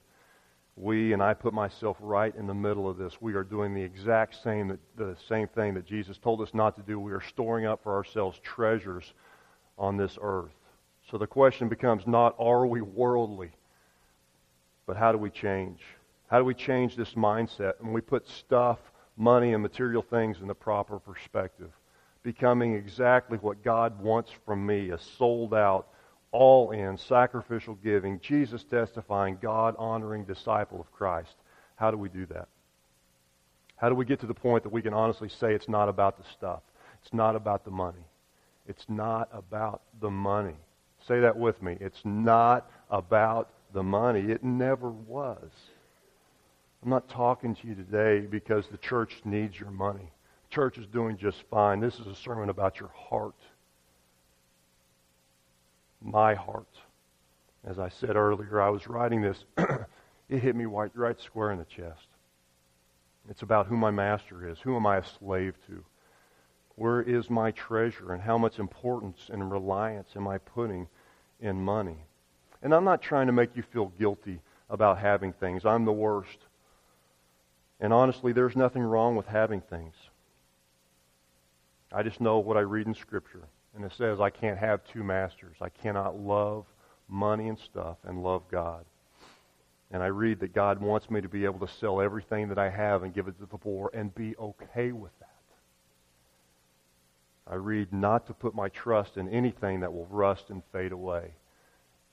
We, 0.76 1.12
and 1.12 1.22
I 1.22 1.34
put 1.34 1.52
myself 1.52 1.96
right 2.00 2.34
in 2.34 2.46
the 2.46 2.54
middle 2.54 2.88
of 2.88 2.96
this, 2.96 3.20
we 3.20 3.34
are 3.34 3.44
doing 3.44 3.74
the 3.74 3.82
exact 3.82 4.42
same, 4.42 4.78
the 4.96 5.16
same 5.28 5.48
thing 5.48 5.74
that 5.74 5.84
Jesus 5.84 6.16
told 6.16 6.40
us 6.40 6.54
not 6.54 6.76
to 6.76 6.82
do. 6.82 6.98
We 6.98 7.12
are 7.12 7.20
storing 7.20 7.66
up 7.66 7.82
for 7.82 7.94
ourselves 7.94 8.38
treasures 8.42 9.12
on 9.78 9.96
this 9.96 10.16
earth. 10.22 10.52
So 11.10 11.18
the 11.18 11.26
question 11.26 11.68
becomes 11.68 12.06
not 12.06 12.34
are 12.38 12.66
we 12.66 12.80
worldly, 12.80 13.50
but 14.90 14.96
how 14.96 15.12
do 15.12 15.18
we 15.18 15.30
change? 15.30 15.78
How 16.26 16.40
do 16.40 16.44
we 16.44 16.52
change 16.52 16.96
this 16.96 17.14
mindset? 17.14 17.74
And 17.78 17.94
we 17.94 18.00
put 18.00 18.26
stuff, 18.26 18.80
money, 19.16 19.52
and 19.52 19.62
material 19.62 20.02
things 20.02 20.38
in 20.40 20.48
the 20.48 20.54
proper 20.54 20.98
perspective, 20.98 21.70
becoming 22.24 22.74
exactly 22.74 23.38
what 23.38 23.62
God 23.62 24.02
wants 24.02 24.32
from 24.44 24.66
me 24.66 24.90
a 24.90 24.98
sold 24.98 25.54
out, 25.54 25.86
all 26.32 26.72
in, 26.72 26.98
sacrificial 26.98 27.76
giving, 27.76 28.18
Jesus 28.18 28.64
testifying, 28.64 29.38
God 29.40 29.76
honoring 29.78 30.24
disciple 30.24 30.80
of 30.80 30.90
Christ. 30.90 31.36
How 31.76 31.92
do 31.92 31.96
we 31.96 32.08
do 32.08 32.26
that? 32.26 32.48
How 33.76 33.90
do 33.90 33.94
we 33.94 34.04
get 34.04 34.18
to 34.22 34.26
the 34.26 34.34
point 34.34 34.64
that 34.64 34.72
we 34.72 34.82
can 34.82 34.92
honestly 34.92 35.28
say 35.28 35.54
it's 35.54 35.68
not 35.68 35.88
about 35.88 36.18
the 36.18 36.28
stuff? 36.32 36.62
It's 37.00 37.14
not 37.14 37.36
about 37.36 37.64
the 37.64 37.70
money. 37.70 38.06
It's 38.66 38.86
not 38.88 39.28
about 39.32 39.82
the 40.00 40.10
money. 40.10 40.56
Say 41.06 41.20
that 41.20 41.36
with 41.36 41.62
me. 41.62 41.76
It's 41.80 42.00
not 42.04 42.68
about 42.90 43.50
the 43.72 43.82
money. 43.82 44.20
It 44.30 44.42
never 44.42 44.90
was. 44.90 45.50
I'm 46.82 46.90
not 46.90 47.08
talking 47.08 47.54
to 47.54 47.66
you 47.66 47.74
today 47.74 48.20
because 48.20 48.66
the 48.68 48.78
church 48.78 49.20
needs 49.24 49.58
your 49.58 49.70
money. 49.70 50.12
The 50.48 50.54
church 50.54 50.78
is 50.78 50.86
doing 50.86 51.16
just 51.16 51.42
fine. 51.50 51.80
This 51.80 51.98
is 52.00 52.06
a 52.06 52.14
sermon 52.14 52.48
about 52.48 52.80
your 52.80 52.90
heart 52.94 53.34
my 56.00 56.34
heart. 56.34 56.68
As 57.64 57.78
I 57.78 57.88
said 57.88 58.16
earlier, 58.16 58.60
I 58.60 58.70
was 58.70 58.86
writing 58.86 59.20
this, 59.20 59.44
it 60.28 60.38
hit 60.38 60.56
me 60.56 60.64
right, 60.64 60.90
right 60.94 61.20
square 61.20 61.52
in 61.52 61.58
the 61.58 61.64
chest. 61.64 62.06
It's 63.28 63.42
about 63.42 63.66
who 63.66 63.76
my 63.76 63.90
master 63.90 64.48
is. 64.48 64.58
Who 64.60 64.76
am 64.76 64.86
I 64.86 64.98
a 64.98 65.04
slave 65.04 65.54
to? 65.66 65.84
Where 66.76 67.02
is 67.02 67.28
my 67.28 67.50
treasure? 67.50 68.12
And 68.12 68.22
how 68.22 68.38
much 68.38 68.58
importance 68.58 69.28
and 69.30 69.50
reliance 69.50 70.08
am 70.16 70.26
I 70.26 70.38
putting 70.38 70.88
in 71.40 71.62
money? 71.62 71.98
And 72.62 72.74
I'm 72.74 72.84
not 72.84 73.02
trying 73.02 73.26
to 73.26 73.32
make 73.32 73.56
you 73.56 73.62
feel 73.62 73.92
guilty 73.98 74.40
about 74.68 74.98
having 74.98 75.32
things. 75.32 75.64
I'm 75.64 75.84
the 75.84 75.92
worst. 75.92 76.38
And 77.80 77.92
honestly, 77.92 78.32
there's 78.32 78.56
nothing 78.56 78.82
wrong 78.82 79.16
with 79.16 79.26
having 79.26 79.60
things. 79.62 79.94
I 81.92 82.02
just 82.02 82.20
know 82.20 82.38
what 82.38 82.56
I 82.56 82.60
read 82.60 82.86
in 82.86 82.94
Scripture. 82.94 83.48
And 83.74 83.84
it 83.84 83.92
says, 83.96 84.20
I 84.20 84.30
can't 84.30 84.58
have 84.58 84.84
two 84.84 85.02
masters. 85.02 85.56
I 85.60 85.68
cannot 85.68 86.18
love 86.18 86.66
money 87.08 87.48
and 87.48 87.58
stuff 87.58 87.96
and 88.04 88.22
love 88.22 88.42
God. 88.50 88.84
And 89.90 90.02
I 90.02 90.06
read 90.06 90.40
that 90.40 90.54
God 90.54 90.80
wants 90.80 91.10
me 91.10 91.20
to 91.20 91.28
be 91.28 91.44
able 91.44 91.66
to 91.66 91.72
sell 91.80 92.00
everything 92.00 92.48
that 92.48 92.58
I 92.58 92.70
have 92.70 93.02
and 93.02 93.14
give 93.14 93.26
it 93.26 93.38
to 93.40 93.46
the 93.46 93.58
poor 93.58 93.90
and 93.92 94.14
be 94.14 94.36
okay 94.36 94.92
with 94.92 95.10
that. 95.18 95.26
I 97.46 97.56
read 97.56 97.92
not 97.92 98.26
to 98.28 98.34
put 98.34 98.54
my 98.54 98.68
trust 98.68 99.16
in 99.16 99.28
anything 99.28 99.80
that 99.80 99.92
will 99.92 100.06
rust 100.06 100.50
and 100.50 100.62
fade 100.72 100.92
away. 100.92 101.32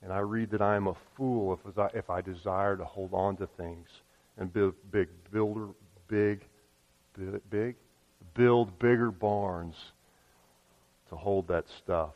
And 0.03 0.13
I 0.13 0.19
read 0.19 0.51
that 0.51 0.61
I 0.61 0.75
am 0.75 0.87
a 0.87 0.95
fool 1.15 1.59
if 1.65 1.77
I, 1.77 1.89
if 1.93 2.09
I 2.09 2.21
desire 2.21 2.77
to 2.77 2.85
hold 2.85 3.13
on 3.13 3.37
to 3.37 3.47
things 3.47 3.87
and 4.37 4.51
build 4.51 4.75
big 4.91 5.09
builder 5.31 5.67
big 6.07 6.41
big 7.49 7.75
build 8.35 8.77
bigger 8.79 9.11
barns 9.11 9.75
to 11.09 11.15
hold 11.15 11.47
that 11.47 11.65
stuff. 11.69 12.13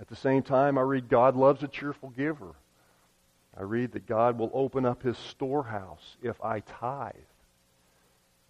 At 0.00 0.08
the 0.08 0.16
same 0.16 0.42
time, 0.42 0.78
I 0.78 0.82
read 0.82 1.08
God 1.08 1.36
loves 1.36 1.62
a 1.62 1.68
cheerful 1.68 2.10
giver. 2.10 2.54
I 3.56 3.62
read 3.62 3.92
that 3.92 4.06
God 4.06 4.38
will 4.38 4.50
open 4.52 4.84
up 4.84 5.02
his 5.02 5.16
storehouse 5.16 6.16
if 6.22 6.42
I 6.42 6.60
tithe. 6.60 7.14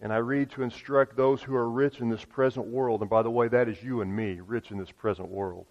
And 0.01 0.11
I 0.11 0.17
read 0.17 0.49
to 0.51 0.63
instruct 0.63 1.15
those 1.15 1.41
who 1.41 1.55
are 1.55 1.69
rich 1.69 1.99
in 1.99 2.09
this 2.09 2.25
present 2.25 2.65
world, 2.67 3.01
and 3.01 3.09
by 3.09 3.21
the 3.21 3.31
way, 3.31 3.47
that 3.47 3.69
is 3.69 3.81
you 3.81 4.01
and 4.01 4.13
me, 4.13 4.39
rich 4.45 4.71
in 4.71 4.77
this 4.77 4.91
present 4.91 5.29
world, 5.29 5.65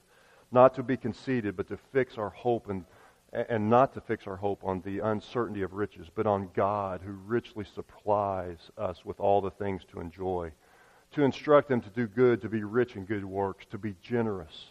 not 0.55 0.75
to 0.75 0.83
be 0.83 0.97
conceited, 0.97 1.57
but 1.57 1.69
to 1.69 1.77
fix 1.93 2.17
our 2.17 2.31
hope 2.31 2.71
and, 2.71 2.85
and 3.33 3.69
not 3.69 3.93
to 3.95 4.01
fix 4.01 4.27
our 4.27 4.37
hope 4.37 4.65
on 4.65 4.81
the 4.87 5.01
uncertainty 5.01 5.63
of 5.63 5.75
riches, 5.75 6.07
but 6.15 6.27
on 6.27 6.49
God 6.55 7.03
who 7.05 7.13
richly 7.13 7.67
supplies 7.75 8.71
us 8.79 9.05
with 9.05 9.21
all 9.21 9.43
the 9.43 9.51
things 9.51 9.83
to 9.93 10.01
enjoy 10.01 10.53
to 11.15 11.23
instruct 11.23 11.69
them 11.69 11.81
to 11.81 11.91
do 11.91 12.07
good, 12.07 12.43
to 12.43 12.49
be 12.49 12.65
rich 12.65 12.97
in 12.97 13.05
good 13.05 13.25
works, 13.25 13.65
to 13.71 13.79
be 13.79 13.95
generous, 14.03 14.67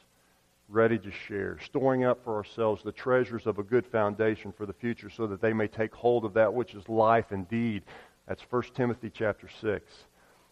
ready 0.67 0.99
to 0.99 1.09
share, 1.09 1.57
storing 1.63 2.03
up 2.03 2.21
for 2.23 2.35
ourselves 2.35 2.83
the 2.83 2.91
treasures 2.91 3.47
of 3.47 3.59
a 3.59 3.63
good 3.63 3.85
foundation 3.85 4.51
for 4.51 4.65
the 4.65 4.73
future 4.73 5.09
so 5.09 5.25
that 5.25 5.41
they 5.41 5.53
may 5.53 5.67
take 5.67 5.93
hold 5.93 6.25
of 6.25 6.33
that 6.33 6.53
which 6.53 6.73
is 6.73 6.87
life 6.89 7.31
indeed. 7.31 7.83
That's 8.27 8.41
1 8.49 8.63
Timothy 8.75 9.09
chapter 9.09 9.47
6. 9.61 9.91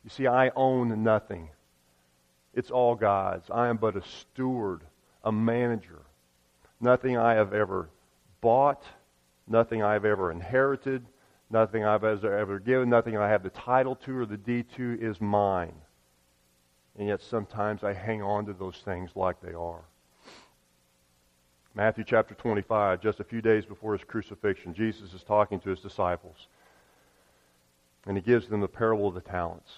You 0.05 0.09
see, 0.09 0.27
I 0.27 0.51
own 0.55 1.03
nothing. 1.03 1.49
It's 2.53 2.71
all 2.71 2.95
God's. 2.95 3.49
I 3.49 3.67
am 3.67 3.75
but 3.75 3.97
a 3.97 4.03
steward, 4.03 4.81
a 5.23 5.31
manager. 5.31 6.01
Nothing 6.79 7.17
I 7.17 7.33
have 7.33 7.53
ever 7.53 7.89
bought, 8.41 8.83
nothing 9.47 9.83
I 9.83 9.93
have 9.93 10.05
ever 10.05 10.31
inherited, 10.31 11.05
Nothing 11.51 11.83
I've 11.83 12.05
ever 12.05 12.59
given, 12.59 12.89
nothing 12.89 13.17
I 13.17 13.27
have 13.27 13.43
the 13.43 13.49
title 13.49 13.95
to 13.97 14.19
or 14.19 14.25
the 14.25 14.37
deed 14.37 14.67
to 14.77 14.97
is 15.01 15.19
mine. 15.19 15.73
And 16.97 17.09
yet 17.09 17.21
sometimes 17.21 17.83
I 17.83 17.93
hang 17.93 18.21
on 18.21 18.45
to 18.45 18.53
those 18.53 18.77
things 18.85 19.11
like 19.15 19.41
they 19.41 19.53
are. 19.53 19.83
Matthew 21.75 22.05
chapter 22.05 22.35
25, 22.35 23.01
just 23.01 23.19
a 23.19 23.25
few 23.25 23.41
days 23.41 23.65
before 23.65 23.93
his 23.93 24.05
crucifixion, 24.05 24.73
Jesus 24.73 25.13
is 25.13 25.23
talking 25.23 25.59
to 25.61 25.69
his 25.69 25.79
disciples. 25.79 26.47
And 28.05 28.15
he 28.15 28.23
gives 28.23 28.47
them 28.47 28.61
the 28.61 28.67
parable 28.67 29.07
of 29.07 29.13
the 29.13 29.21
talents. 29.21 29.71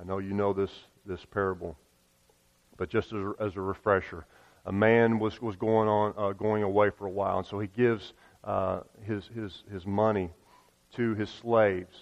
I 0.00 0.04
know 0.04 0.18
you 0.18 0.32
know 0.32 0.54
this, 0.54 0.70
this 1.04 1.24
parable, 1.26 1.76
but 2.78 2.88
just 2.88 3.12
as 3.12 3.18
a, 3.18 3.32
as 3.38 3.56
a 3.56 3.60
refresher, 3.60 4.24
a 4.68 4.72
man 4.72 5.18
was, 5.18 5.40
was 5.40 5.56
going, 5.56 5.88
on, 5.88 6.12
uh, 6.18 6.32
going 6.32 6.62
away 6.62 6.90
for 6.90 7.06
a 7.06 7.10
while, 7.10 7.38
and 7.38 7.46
so 7.46 7.58
he 7.58 7.68
gives 7.68 8.12
uh, 8.44 8.80
his, 9.02 9.26
his, 9.34 9.64
his 9.72 9.86
money 9.86 10.28
to 10.94 11.14
his 11.14 11.30
slaves. 11.30 11.96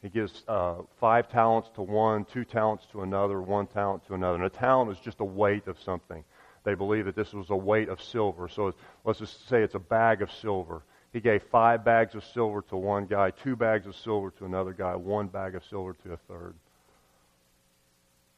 He 0.00 0.08
gives 0.08 0.42
uh, 0.48 0.76
five 0.98 1.28
talents 1.28 1.68
to 1.74 1.82
one, 1.82 2.24
two 2.24 2.46
talents 2.46 2.86
to 2.92 3.02
another, 3.02 3.42
one 3.42 3.66
talent 3.66 4.06
to 4.06 4.14
another. 4.14 4.36
And 4.36 4.44
a 4.44 4.48
talent 4.48 4.90
is 4.90 4.98
just 4.98 5.20
a 5.20 5.24
weight 5.24 5.66
of 5.66 5.78
something. 5.78 6.24
They 6.64 6.72
believe 6.72 7.04
that 7.04 7.16
this 7.16 7.34
was 7.34 7.50
a 7.50 7.56
weight 7.56 7.90
of 7.90 8.02
silver. 8.02 8.48
So 8.48 8.72
let's 9.04 9.18
just 9.18 9.46
say 9.46 9.62
it's 9.62 9.74
a 9.74 9.78
bag 9.78 10.22
of 10.22 10.32
silver. 10.32 10.82
He 11.12 11.20
gave 11.20 11.42
five 11.42 11.84
bags 11.84 12.14
of 12.14 12.24
silver 12.24 12.62
to 12.70 12.78
one 12.78 13.04
guy, 13.04 13.30
two 13.30 13.56
bags 13.56 13.86
of 13.86 13.94
silver 13.94 14.30
to 14.38 14.46
another 14.46 14.72
guy, 14.72 14.96
one 14.96 15.26
bag 15.26 15.54
of 15.54 15.62
silver 15.66 15.94
to 16.04 16.14
a 16.14 16.16
third. 16.16 16.54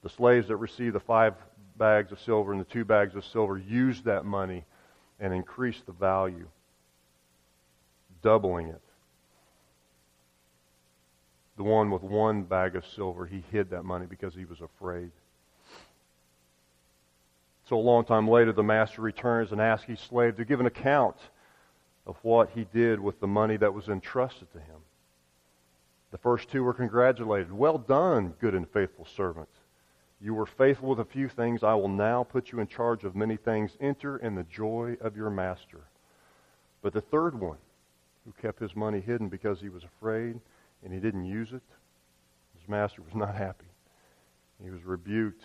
The 0.03 0.09
slaves 0.09 0.49
that 0.49 0.57
received 0.57 0.97
the 0.97 1.01
five 1.01 1.35
bags 1.79 2.13
of 2.13 2.21
silver 2.21 2.53
and 2.53 2.61
the 2.61 2.65
two 2.67 2.85
bags 2.85 3.15
of 3.15 3.25
silver 3.25 3.59
used 3.59 4.05
that 4.05 4.25
money 4.25 4.65
and 5.21 5.33
increased 5.33 5.87
the 5.87 5.93
value, 5.93 6.49
doubling 8.23 8.69
it. 8.69 8.81
The 11.57 11.63
one 11.63 11.91
with 11.91 12.03
one 12.03 12.43
bag 12.43 12.77
of 12.77 12.85
silver, 12.87 13.27
he 13.27 13.45
hid 13.53 13.71
that 13.71 13.85
money 13.85 14.07
because 14.07 14.35
he 14.35 14.45
was 14.45 14.61
afraid. 14.61 15.11
So 17.69 17.77
a 17.77 17.79
long 17.79 18.05
time 18.05 18.29
later, 18.29 18.53
the 18.53 18.63
master 18.63 19.03
returns 19.03 19.53
and 19.53 19.61
asks 19.61 19.87
his 19.87 20.01
slave 20.01 20.37
to 20.37 20.45
give 20.45 20.61
an 20.61 20.67
account 20.67 21.17
of 22.07 22.17
what 22.23 22.51
he 22.51 22.67
did 22.73 22.99
with 22.99 23.21
the 23.21 23.27
money 23.27 23.57
that 23.57 23.73
was 23.73 23.89
entrusted 23.89 24.53
to 24.53 24.59
him. 24.59 24.81
The 26.11 26.19
first 26.19 26.51
two 26.51 26.63
were 26.65 26.75
congratulated. 26.75 27.53
Well 27.53 27.79
done, 27.79 28.35
good 28.41 28.55
and 28.55 28.69
faithful 28.69 29.07
servant. 29.17 29.49
You 30.23 30.35
were 30.35 30.47
faithful 30.47 30.91
with 30.91 31.01
a 31.01 31.05
few 31.05 31.29
things. 31.29 31.65
I 31.65 31.75
will 31.75 31.89
now 31.89 32.23
put 32.23 32.53
you 32.53 32.61
in 32.61 32.69
charge 32.69 33.03
of 33.03 33.17
many 33.17 33.37
things. 33.37 33.77
Enter 33.81 34.19
in 34.19 34.37
the 34.37 34.45
joy 34.45 34.97
of 35.01 35.17
your 35.17 35.31
master. 35.31 35.81
But 36.81 36.93
the 36.93 37.01
third 37.01 37.39
one, 37.39 37.59
who 38.25 38.33
kept 38.41 38.61
his 38.61 38.77
money 38.77 39.01
hidden 39.01 39.29
because 39.29 39.61
he 39.61 39.69
was 39.69 39.83
afraid, 39.83 40.39
and 40.85 40.93
he 40.93 41.01
didn't 41.01 41.25
use 41.25 41.53
it, 41.53 41.63
his 42.59 42.69
master 42.69 43.03
was 43.03 43.15
not 43.15 43.35
happy. 43.35 43.67
He 44.63 44.71
was 44.71 44.85
rebuked. 44.85 45.43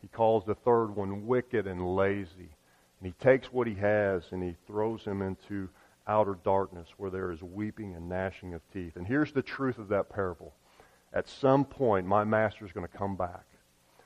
He 0.00 0.08
calls 0.08 0.44
the 0.46 0.54
third 0.54 0.96
one 0.96 1.26
wicked 1.26 1.66
and 1.66 1.94
lazy. 1.94 2.48
And 3.00 3.06
he 3.06 3.12
takes 3.20 3.52
what 3.52 3.66
he 3.66 3.74
has 3.74 4.22
and 4.30 4.42
he 4.42 4.56
throws 4.66 5.04
him 5.04 5.20
into 5.20 5.68
outer 6.06 6.38
darkness 6.44 6.88
where 6.96 7.10
there 7.10 7.30
is 7.30 7.42
weeping 7.42 7.94
and 7.94 8.08
gnashing 8.08 8.54
of 8.54 8.62
teeth. 8.72 8.96
And 8.96 9.06
here's 9.06 9.32
the 9.32 9.42
truth 9.42 9.78
of 9.78 9.88
that 9.88 10.08
parable. 10.08 10.54
At 11.12 11.28
some 11.28 11.64
point, 11.64 12.06
my 12.06 12.24
master 12.24 12.64
is 12.64 12.72
going 12.72 12.86
to 12.86 12.96
come 12.96 13.16
back, 13.16 13.44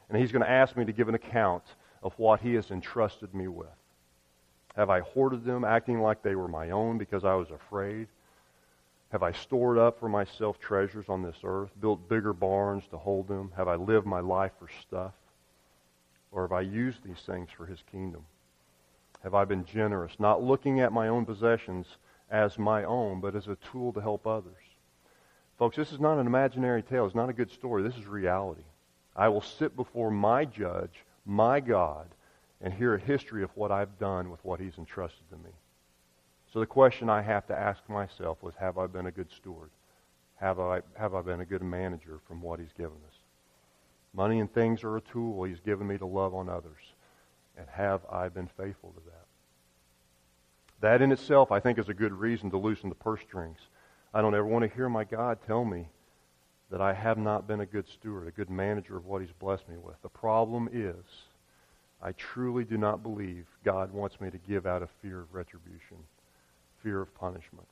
and 0.09 0.19
he's 0.19 0.33
going 0.33 0.45
to 0.45 0.51
ask 0.51 0.77
me 0.77 0.85
to 0.85 0.93
give 0.93 1.09
an 1.09 1.15
account 1.15 1.65
of 2.03 2.13
what 2.19 2.41
he 2.41 2.55
has 2.55 2.71
entrusted 2.71 3.35
me 3.35 3.49
with. 3.49 3.69
Have 4.77 4.91
I 4.91 5.01
hoarded 5.01 5.45
them, 5.45 5.65
acting 5.65 6.01
like 6.01 6.23
they 6.23 6.35
were 6.35 6.49
my 6.49 6.71
own 6.71 6.99
because 6.99 7.25
I 7.25 7.35
was 7.35 7.51
afraid? 7.51 8.09
Have 9.11 9.23
I 9.23 9.33
stored 9.33 9.79
up 9.79 9.99
for 9.99 10.09
myself 10.09 10.59
treasures 10.59 11.07
on 11.09 11.23
this 11.23 11.37
earth, 11.45 11.71
built 11.81 12.09
bigger 12.09 12.33
barns 12.33 12.85
to 12.91 12.99
hold 12.99 13.29
them? 13.29 13.53
Have 13.57 13.69
I 13.69 13.77
lived 13.77 14.07
my 14.07 14.21
life 14.21 14.53
for 14.59 14.69
stuff? 14.83 15.15
Or 16.31 16.43
have 16.43 16.53
I 16.53 16.61
used 16.61 17.03
these 17.03 17.21
things 17.25 17.49
for 17.57 17.67
his 17.67 17.83
kingdom? 17.91 18.27
Have 19.23 19.35
I 19.35 19.45
been 19.45 19.65
generous, 19.65 20.13
not 20.19 20.43
looking 20.43 20.81
at 20.81 20.93
my 20.93 21.09
own 21.09 21.25
possessions 21.25 21.87
as 22.31 22.59
my 22.59 22.85
own, 22.85 23.21
but 23.21 23.35
as 23.35 23.47
a 23.47 23.57
tool 23.73 23.93
to 23.95 24.01
help 24.01 24.27
others? 24.27 24.53
Folks, 25.59 25.77
this 25.77 25.93
is 25.93 26.01
not 26.01 26.19
an 26.19 26.27
imaginary 26.27 26.83
tale. 26.83 27.07
It's 27.07 27.15
not 27.15 27.31
a 27.31 27.33
good 27.33 27.51
story. 27.51 27.83
This 27.83 27.97
is 27.97 28.07
reality. 28.07 28.65
I 29.17 29.29
will 29.29 29.41
sit 29.41 29.75
before 29.75 30.11
my 30.11 30.45
judge, 30.45 31.05
my 31.25 31.61
God, 31.61 32.07
and 32.61 32.73
hear 32.73 32.95
a 32.95 33.01
history 33.01 33.43
of 33.43 33.51
what 33.55 33.73
I've 33.73 33.99
done 33.99 34.31
with 34.31 34.45
what 34.45 34.61
he's 34.61 34.77
entrusted 34.79 35.29
to 35.31 35.37
me. 35.37 35.51
So 36.53 36.61
the 36.61 36.67
question 36.67 37.09
I 37.09 37.23
have 37.23 37.47
to 37.47 37.59
ask 37.59 37.81
myself 37.89 38.43
was, 38.43 38.55
have 38.59 38.79
I 38.79 38.87
been 38.87 39.07
a 39.07 39.11
good 39.11 39.31
steward? 39.31 39.71
Have 40.37 40.61
I, 40.61 40.83
have 40.99 41.15
I 41.15 41.23
been 41.23 41.41
a 41.41 41.47
good 41.47 41.63
manager 41.63 42.21
from 42.29 42.43
what 42.43 42.61
he's 42.61 42.73
given 42.77 42.99
us? 43.09 43.17
Money 44.13 44.41
and 44.41 44.53
things 44.53 44.85
are 44.85 44.97
a 44.97 45.01
tool 45.01 45.45
he's 45.45 45.61
given 45.61 45.87
me 45.87 45.99
to 45.99 46.07
love 46.07 46.35
on 46.35 46.49
others. 46.49 46.95
And 47.59 47.67
have 47.71 48.03
I 48.11 48.29
been 48.29 48.49
faithful 48.49 48.91
to 48.91 49.01
that? 49.07 49.27
That 50.81 51.03
in 51.03 51.11
itself, 51.11 51.51
I 51.51 51.61
think, 51.61 51.79
is 51.79 51.89
a 51.89 51.95
good 51.95 52.13
reason 52.13 52.51
to 52.51 52.59
loosen 52.59 52.91
the 52.91 52.95
purse 52.95 53.23
strings. 53.23 53.59
I 54.13 54.21
don't 54.21 54.35
ever 54.35 54.47
want 54.47 54.63
to 54.63 54.75
hear 54.75 54.89
my 54.89 55.05
God 55.05 55.39
tell 55.47 55.65
me 55.65 55.89
that 56.71 56.81
I 56.81 56.93
have 56.93 57.19
not 57.19 57.47
been 57.47 57.61
a 57.61 57.67
good 57.67 57.87
steward, 57.89 58.27
a 58.27 58.33
good 58.33 58.51
manager 58.51 58.97
of 58.97 59.07
what 59.07 59.23
he's 59.23 59.33
blessed 59.39 59.69
me 59.69 59.77
with. 59.77 59.97
The 60.03 60.09
problem 60.09 60.69
is, 60.73 61.05
I 62.03 62.13
truly 62.13 62.65
do 62.65 62.77
not 62.77 63.03
believe 63.03 63.47
God 63.65 63.93
wants 63.93 64.21
me 64.21 64.31
to 64.31 64.39
give 64.39 64.67
out 64.67 64.83
of 64.83 64.91
fear 65.01 65.21
of 65.21 65.33
retribution, 65.33 65.97
fear 66.83 67.01
of 67.01 67.15
punishment. 67.15 67.67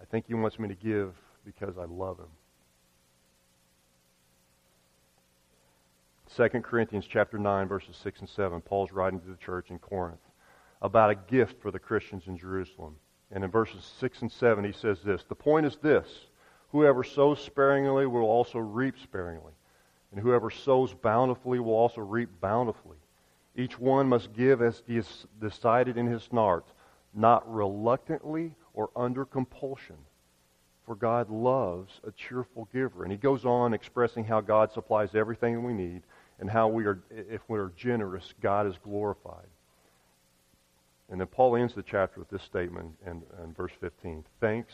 I 0.00 0.04
think 0.04 0.26
he 0.26 0.34
wants 0.34 0.58
me 0.58 0.68
to 0.68 0.74
give 0.74 1.14
because 1.44 1.78
I 1.78 1.84
love 1.84 2.18
him. 2.18 2.26
2 6.36 6.60
Corinthians 6.60 7.06
chapter 7.08 7.38
9 7.38 7.68
verses 7.68 7.94
6 8.02 8.20
and 8.20 8.28
7 8.28 8.60
Paul's 8.62 8.90
writing 8.90 9.20
to 9.20 9.28
the 9.28 9.36
church 9.36 9.70
in 9.70 9.78
Corinth 9.78 10.20
about 10.80 11.10
a 11.10 11.14
gift 11.14 11.60
for 11.60 11.70
the 11.70 11.78
Christians 11.78 12.24
in 12.26 12.38
Jerusalem. 12.38 12.96
And 13.30 13.44
in 13.44 13.50
verses 13.50 13.84
6 14.00 14.22
and 14.22 14.32
7 14.32 14.64
he 14.64 14.72
says 14.72 14.98
this, 15.04 15.22
the 15.28 15.34
point 15.34 15.66
is 15.66 15.76
this, 15.82 16.06
whoever 16.72 17.04
sows 17.04 17.40
sparingly 17.40 18.06
will 18.06 18.22
also 18.22 18.58
reap 18.58 18.98
sparingly, 18.98 19.52
and 20.10 20.20
whoever 20.20 20.50
sows 20.50 20.92
bountifully 20.94 21.60
will 21.60 21.74
also 21.74 22.00
reap 22.00 22.28
bountifully. 22.40 22.96
Each 23.54 23.78
one 23.78 24.08
must 24.08 24.32
give 24.32 24.62
as 24.62 24.82
he 24.86 24.96
has 24.96 25.26
decided 25.40 25.98
in 25.98 26.06
his 26.06 26.26
heart, 26.32 26.64
not 27.14 27.50
reluctantly 27.52 28.54
or 28.72 28.90
under 28.96 29.26
compulsion. 29.26 29.96
For 30.86 30.94
God 30.94 31.30
loves 31.30 32.00
a 32.06 32.10
cheerful 32.12 32.68
giver. 32.72 33.04
And 33.04 33.12
he 33.12 33.18
goes 33.18 33.44
on 33.44 33.74
expressing 33.74 34.24
how 34.24 34.40
God 34.40 34.72
supplies 34.72 35.14
everything 35.14 35.62
we 35.62 35.74
need 35.74 36.02
and 36.40 36.50
how 36.50 36.68
we 36.68 36.86
are, 36.86 36.98
if 37.10 37.42
we 37.48 37.58
are 37.58 37.72
generous, 37.76 38.34
God 38.40 38.66
is 38.66 38.74
glorified. 38.82 39.46
And 41.08 41.20
then 41.20 41.28
Paul 41.28 41.56
ends 41.56 41.74
the 41.74 41.82
chapter 41.82 42.18
with 42.18 42.30
this 42.30 42.42
statement 42.42 42.96
in, 43.06 43.22
in 43.44 43.52
verse 43.52 43.72
15 43.80 44.24
Thanks 44.40 44.72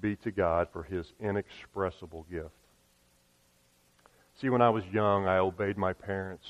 be 0.00 0.16
to 0.16 0.30
God 0.30 0.68
for 0.72 0.82
his 0.82 1.12
inexpressible 1.20 2.26
gift. 2.30 2.50
See, 4.40 4.50
when 4.50 4.62
I 4.62 4.70
was 4.70 4.84
young, 4.92 5.26
I 5.26 5.38
obeyed 5.38 5.76
my 5.76 5.92
parents 5.92 6.46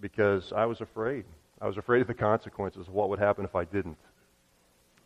because 0.00 0.52
I 0.52 0.66
was 0.66 0.80
afraid. 0.80 1.24
I 1.60 1.66
was 1.66 1.78
afraid 1.78 2.02
of 2.02 2.06
the 2.06 2.14
consequences 2.14 2.86
of 2.86 2.92
what 2.92 3.08
would 3.08 3.18
happen 3.18 3.44
if 3.44 3.54
I 3.54 3.64
didn't. 3.64 3.96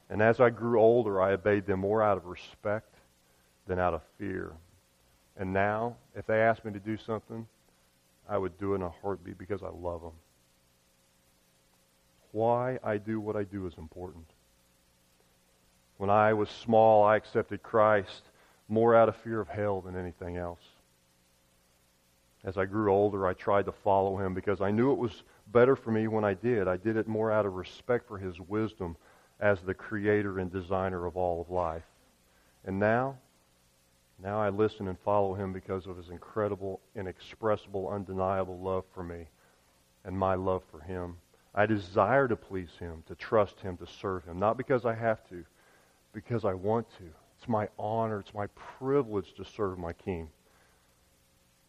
And 0.09 0.21
as 0.21 0.41
I 0.41 0.51
grew 0.51 0.81
older, 0.81 1.23
I 1.23 1.33
obeyed 1.33 1.67
them 1.67 1.81
more 1.81 2.03
out 2.03 2.17
of 2.17 2.27
respect 2.27 2.93
than 3.69 3.79
out 3.79 3.95
of 3.95 4.03
fear. 4.19 4.53
And 5.37 5.53
now, 5.53 5.97
if 6.17 6.27
they 6.27 6.41
ask 6.41 6.65
me 6.65 6.73
to 6.73 6.81
do 6.81 6.97
something, 6.97 7.47
I 8.29 8.37
would 8.37 8.59
do 8.59 8.73
it 8.73 8.77
in 8.77 8.83
a 8.83 8.91
heartbeat 8.91 9.39
because 9.39 9.63
I 9.63 9.69
love 9.69 10.03
them. 10.03 10.13
Why 12.33 12.79
I 12.83 12.99
do 12.99 13.21
what 13.21 13.37
I 13.37 13.45
do 13.45 13.67
is 13.67 13.75
important. 13.79 14.27
When 16.01 16.09
I 16.09 16.33
was 16.33 16.49
small, 16.49 17.05
I 17.05 17.17
accepted 17.17 17.63
Christ 17.63 18.23
more 18.71 18.97
out 18.97 19.11
of 19.11 19.17
fear 19.17 19.39
of 19.39 19.49
hell 19.49 19.83
than 19.83 19.95
anything 19.95 20.39
else. 20.39 20.63
As 22.43 22.57
I 22.57 22.65
grew 22.65 22.91
older, 22.91 23.27
I 23.27 23.35
tried 23.35 23.67
to 23.67 23.73
follow 23.73 24.17
him 24.17 24.33
because 24.33 24.63
I 24.63 24.71
knew 24.71 24.93
it 24.93 24.99
was 24.99 25.25
better 25.49 25.77
for 25.77 25.91
me 25.91 26.09
when 26.09 26.25
I 26.25 26.33
did. 26.33 26.69
I 26.69 26.79
did 26.79 26.97
it 26.97 27.07
more 27.07 27.31
out 27.31 27.45
of 27.45 27.53
respect 27.53 28.09
for 28.09 28.17
his 28.17 28.41
wisdom 28.41 28.97
as 29.41 29.61
the 29.61 29.75
creator 29.75 30.39
and 30.39 30.51
designer 30.51 31.05
of 31.05 31.19
all 31.19 31.43
of 31.43 31.51
life. 31.51 31.85
And 32.65 32.79
now, 32.79 33.19
now 34.23 34.41
I 34.41 34.49
listen 34.49 34.89
and 34.89 34.99
follow 35.01 35.35
him 35.35 35.53
because 35.53 35.87
of 35.87 35.99
his 35.99 36.09
incredible, 36.09 36.81
inexpressible, 36.97 37.91
undeniable 37.91 38.59
love 38.59 38.85
for 38.95 39.03
me 39.03 39.27
and 40.07 40.19
my 40.19 40.35
love 40.35 40.63
for 40.71 40.81
him. 40.81 41.19
I 41.55 41.67
desire 41.67 42.27
to 42.27 42.37
please 42.37 42.71
him, 42.79 43.03
to 43.07 43.15
trust 43.15 43.61
him, 43.61 43.77
to 43.77 43.87
serve 43.87 44.25
him, 44.25 44.39
not 44.39 44.57
because 44.57 44.87
I 44.87 44.95
have 44.95 45.29
to, 45.29 45.45
because 46.13 46.45
I 46.45 46.55
want 46.55 46.89
to. 46.99 47.05
It's 47.39 47.49
my 47.49 47.69
honor, 47.79 48.21
it's 48.21 48.35
my 48.35 48.47
privilege 48.79 49.33
to 49.35 49.45
serve 49.45 49.79
my 49.79 49.93
king. 49.93 50.29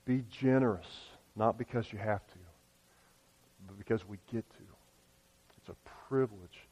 Be 0.05 0.23
generous, 0.29 0.87
not 1.35 1.57
because 1.57 1.93
you 1.93 1.99
have 1.99 2.25
to, 2.27 2.39
but 3.67 3.77
because 3.77 4.07
we 4.07 4.17
get 4.31 4.49
to. 4.49 4.63
It's 5.57 5.69
a 5.69 5.89
privilege. 6.09 6.67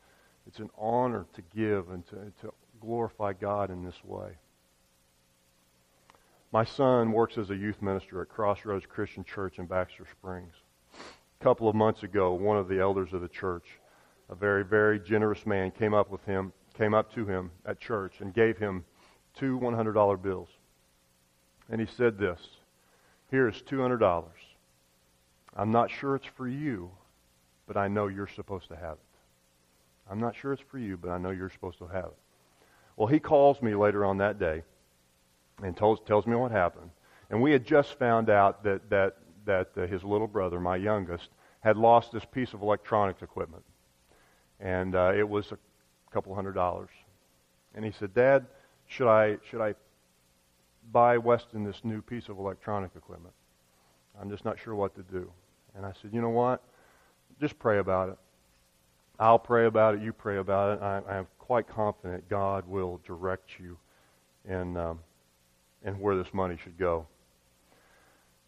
It's 0.47 0.60
an 0.60 0.69
honor 0.77 1.25
to 1.34 1.41
give 1.55 1.91
and 1.91 2.05
to, 2.08 2.15
to 2.41 2.53
glorify 2.82 3.34
God 3.34 3.69
in 3.69 3.84
this 3.84 4.03
way. 4.03 4.32
My 6.51 6.63
son 6.63 7.12
works 7.12 7.38
as 7.38 7.51
a 7.51 7.55
youth 7.55 7.82
minister 7.82 8.21
at 8.21 8.29
Crossroads 8.29 8.86
Christian 8.88 9.23
Church 9.23 9.60
in 9.60 9.67
Baxter 9.67 10.05
Springs. 10.12 10.53
A 11.39 11.43
couple 11.43 11.69
of 11.69 11.75
months 11.75 12.01
ago, 12.01 12.34
one 12.34 12.58
of 12.58 12.67
the 12.67 12.79
elders 12.79 13.13
of 13.13 13.21
the 13.21 13.27
church, 13.27 13.65
a 14.29 14.36
very, 14.36 14.65
very 14.65 14.99
generous 14.99 15.45
man, 15.45 15.69
came 15.69 15.93
up 15.93 16.10
with 16.10 16.25
him, 16.25 16.51
came 16.79 16.93
up 16.93 17.13
to 17.13 17.25
him 17.25 17.51
at 17.65 17.79
church 17.79 18.21
and 18.21 18.33
gave 18.33 18.57
him 18.57 18.85
two 19.37 19.59
$100 19.59 20.21
bills. 20.21 20.47
And 21.69 21.81
he 21.81 21.87
said 21.97 22.17
this, 22.17 22.39
here's 23.29 23.61
$200. 23.63 24.23
I'm 25.55 25.71
not 25.71 25.91
sure 25.91 26.15
it's 26.15 26.25
for 26.25 26.47
you, 26.47 26.89
but 27.67 27.75
I 27.75 27.89
know 27.89 28.07
you're 28.07 28.29
supposed 28.33 28.69
to 28.69 28.75
have 28.77 28.93
it. 28.93 30.09
I'm 30.09 30.21
not 30.21 30.35
sure 30.35 30.53
it's 30.53 30.63
for 30.71 30.79
you, 30.79 30.95
but 30.95 31.09
I 31.09 31.17
know 31.17 31.31
you're 31.31 31.49
supposed 31.49 31.79
to 31.79 31.87
have 31.87 32.05
it. 32.05 32.17
Well, 32.95 33.07
he 33.07 33.19
calls 33.19 33.61
me 33.61 33.75
later 33.75 34.05
on 34.05 34.17
that 34.19 34.39
day 34.39 34.63
and 35.61 35.75
tells, 35.75 35.99
tells 36.07 36.25
me 36.25 36.35
what 36.35 36.51
happened. 36.51 36.91
And 37.29 37.41
we 37.41 37.51
had 37.51 37.65
just 37.65 37.99
found 37.99 38.29
out 38.29 38.63
that, 38.63 38.89
that, 38.89 39.17
that 39.45 39.69
uh, 39.77 39.85
his 39.85 40.03
little 40.03 40.27
brother, 40.27 40.59
my 40.61 40.77
youngest, 40.77 41.27
had 41.59 41.75
lost 41.75 42.13
this 42.13 42.25
piece 42.25 42.53
of 42.53 42.61
electronics 42.61 43.21
equipment. 43.21 43.63
And 44.61 44.95
uh, 44.95 45.11
it 45.15 45.27
was 45.27 45.51
a 45.51 45.57
couple 46.12 46.34
hundred 46.36 46.54
dollars. 46.54 46.89
And 47.76 47.86
he 47.86 47.91
said, 47.91 48.13
Dad, 48.13 48.45
should 48.88 49.08
I, 49.08 49.38
should 49.50 49.62
I 49.62 49.76
buy 50.91 51.17
Weston 51.17 51.63
this 51.63 51.82
new 51.84 52.02
piece 52.02 52.30
of 52.30 52.39
electronic 52.39 52.91
equipment? 52.95 53.34
I'm 54.19 54.30
just 54.30 54.45
not 54.45 54.60
sure 54.60 54.76
what 54.76 54.95
to 54.95 55.04
do. 55.04 55.32
And 55.76 55.86
I 55.86 55.93
said, 56.02 56.12
You 56.13 56.22
know 56.22 56.30
what? 56.30 56.62
Just 57.39 57.58
pray 57.60 57.80
about 57.80 58.10
it. 58.10 58.17
I'll 59.19 59.39
pray 59.39 59.65
about 59.65 59.95
it. 59.95 60.02
You 60.02 60.13
pray 60.13 60.38
about 60.38 60.78
it. 60.78 60.82
I, 60.82 61.17
I'm 61.17 61.28
quite 61.38 61.67
confident 61.67 62.28
God 62.30 62.67
will 62.67 63.02
direct 63.06 63.60
you 63.60 63.78
in 64.45 64.78
um, 64.78 65.00
and 65.84 66.00
where 66.00 66.15
this 66.15 66.34
money 66.34 66.58
should 66.62 66.78
go. 66.78 67.06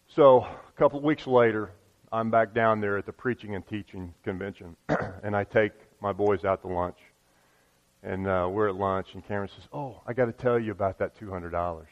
So 0.08 0.40
a 0.40 0.78
couple 0.78 0.98
of 0.98 1.04
weeks 1.04 1.26
later, 1.26 1.70
I'm 2.10 2.30
back 2.30 2.52
down 2.52 2.80
there 2.80 2.98
at 2.98 3.06
the 3.06 3.12
preaching 3.12 3.54
and 3.54 3.66
teaching 3.66 4.12
convention, 4.22 4.76
and 5.22 5.34
I 5.34 5.44
take 5.44 5.72
my 6.00 6.12
boys 6.12 6.44
out 6.44 6.60
to 6.62 6.68
lunch. 6.68 6.98
And 8.02 8.26
uh, 8.26 8.48
we're 8.50 8.68
at 8.68 8.74
lunch, 8.74 9.14
and 9.14 9.26
Cameron 9.26 9.48
says, 9.54 9.68
"Oh, 9.72 10.00
I 10.06 10.12
got 10.12 10.24
to 10.24 10.32
tell 10.32 10.58
you 10.58 10.72
about 10.72 10.98
that 10.98 11.16
two 11.16 11.30
hundred 11.30 11.50
dollars." 11.50 11.88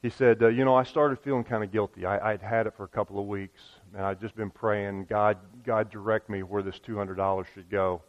He 0.00 0.08
said, 0.08 0.42
uh, 0.42 0.48
"You 0.48 0.64
know, 0.64 0.74
I 0.74 0.84
started 0.84 1.18
feeling 1.18 1.44
kind 1.44 1.62
of 1.62 1.70
guilty. 1.70 2.06
I, 2.06 2.32
I'd 2.32 2.42
had 2.42 2.66
it 2.66 2.74
for 2.76 2.84
a 2.84 2.88
couple 2.88 3.20
of 3.20 3.26
weeks, 3.26 3.60
and 3.94 4.04
I'd 4.04 4.20
just 4.20 4.34
been 4.34 4.50
praying, 4.50 5.06
God, 5.10 5.36
God, 5.64 5.90
direct 5.90 6.30
me 6.30 6.42
where 6.42 6.62
this 6.62 6.78
two 6.78 6.96
hundred 6.96 7.16
dollars 7.16 7.46
should 7.54 7.70
go." 7.70 8.02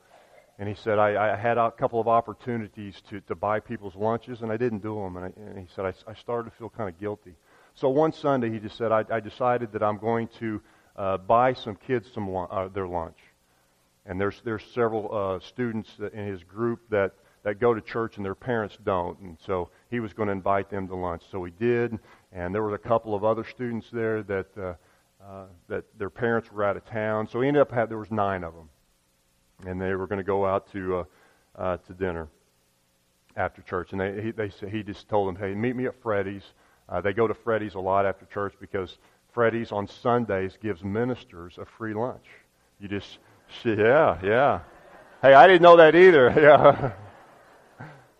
And 0.59 0.69
he 0.69 0.75
said, 0.75 0.99
I, 0.99 1.33
I 1.33 1.35
had 1.35 1.57
a 1.57 1.71
couple 1.71 1.99
of 1.99 2.07
opportunities 2.07 3.01
to, 3.09 3.19
to 3.21 3.33
buy 3.35 3.59
people's 3.59 3.95
lunches, 3.95 4.43
and 4.43 4.51
I 4.51 4.57
didn't 4.57 4.83
do 4.83 4.95
them. 4.95 5.17
And, 5.17 5.25
I, 5.25 5.49
and 5.49 5.57
he 5.57 5.65
said, 5.75 5.83
I, 5.85 5.93
I 6.07 6.13
started 6.13 6.51
to 6.51 6.55
feel 6.55 6.69
kind 6.69 6.87
of 6.87 6.99
guilty. 6.99 7.33
So 7.73 7.89
one 7.89 8.13
Sunday, 8.13 8.51
he 8.51 8.59
just 8.59 8.77
said, 8.77 8.91
I, 8.91 9.03
I 9.09 9.19
decided 9.19 9.71
that 9.71 9.81
I'm 9.81 9.97
going 9.97 10.29
to 10.39 10.61
uh, 10.95 11.17
buy 11.17 11.53
some 11.53 11.75
kids 11.75 12.07
some 12.13 12.33
uh, 12.35 12.67
their 12.67 12.87
lunch. 12.87 13.17
And 14.05 14.19
there's 14.19 14.41
there's 14.43 14.63
several 14.73 15.09
uh, 15.13 15.39
students 15.39 15.89
in 15.99 16.27
his 16.27 16.43
group 16.43 16.81
that 16.89 17.13
that 17.43 17.59
go 17.59 17.73
to 17.73 17.81
church 17.81 18.17
and 18.17 18.25
their 18.25 18.35
parents 18.35 18.77
don't, 18.83 19.19
and 19.19 19.37
so 19.45 19.69
he 19.89 19.99
was 19.99 20.13
going 20.13 20.27
to 20.27 20.33
invite 20.33 20.69
them 20.69 20.87
to 20.87 20.95
lunch. 20.95 21.23
So 21.31 21.43
he 21.43 21.51
did, 21.51 21.99
and 22.31 22.53
there 22.53 22.63
were 22.63 22.73
a 22.73 22.79
couple 22.79 23.15
of 23.15 23.23
other 23.23 23.43
students 23.43 23.87
there 23.91 24.23
that 24.23 24.47
uh, 24.57 24.73
uh, 25.23 25.45
that 25.69 25.85
their 25.97 26.09
parents 26.09 26.51
were 26.51 26.63
out 26.63 26.75
of 26.75 26.85
town. 26.85 27.27
So 27.27 27.41
he 27.41 27.47
ended 27.47 27.61
up 27.61 27.71
had 27.71 27.89
there 27.89 27.97
was 27.97 28.11
nine 28.11 28.43
of 28.43 28.53
them, 28.53 28.69
and 29.65 29.79
they 29.79 29.93
were 29.95 30.07
going 30.07 30.17
to 30.17 30.23
go 30.23 30.45
out 30.45 30.71
to 30.73 30.97
uh, 30.97 31.03
uh, 31.55 31.77
to 31.77 31.93
dinner 31.93 32.27
after 33.37 33.61
church. 33.61 33.93
And 33.93 34.01
they 34.01 34.21
he, 34.21 34.31
they 34.31 34.49
he 34.69 34.83
just 34.83 35.07
told 35.07 35.29
them, 35.29 35.35
hey, 35.35 35.53
meet 35.53 35.75
me 35.75 35.85
at 35.85 35.95
Freddy's. 36.01 36.43
Uh, 36.89 36.99
they 36.99 37.13
go 37.13 37.27
to 37.27 37.33
Freddy's 37.33 37.75
a 37.75 37.79
lot 37.79 38.05
after 38.05 38.25
church 38.25 38.53
because 38.59 38.97
Freddy's 39.33 39.71
on 39.71 39.87
Sundays 39.87 40.57
gives 40.61 40.83
ministers 40.83 41.57
a 41.57 41.65
free 41.65 41.93
lunch. 41.93 42.25
You 42.79 42.87
just 42.87 43.19
yeah 43.63 44.19
yeah. 44.23 44.59
Hey, 45.21 45.33
I 45.33 45.47
didn't 45.47 45.61
know 45.61 45.77
that 45.77 45.95
either. 45.95 46.29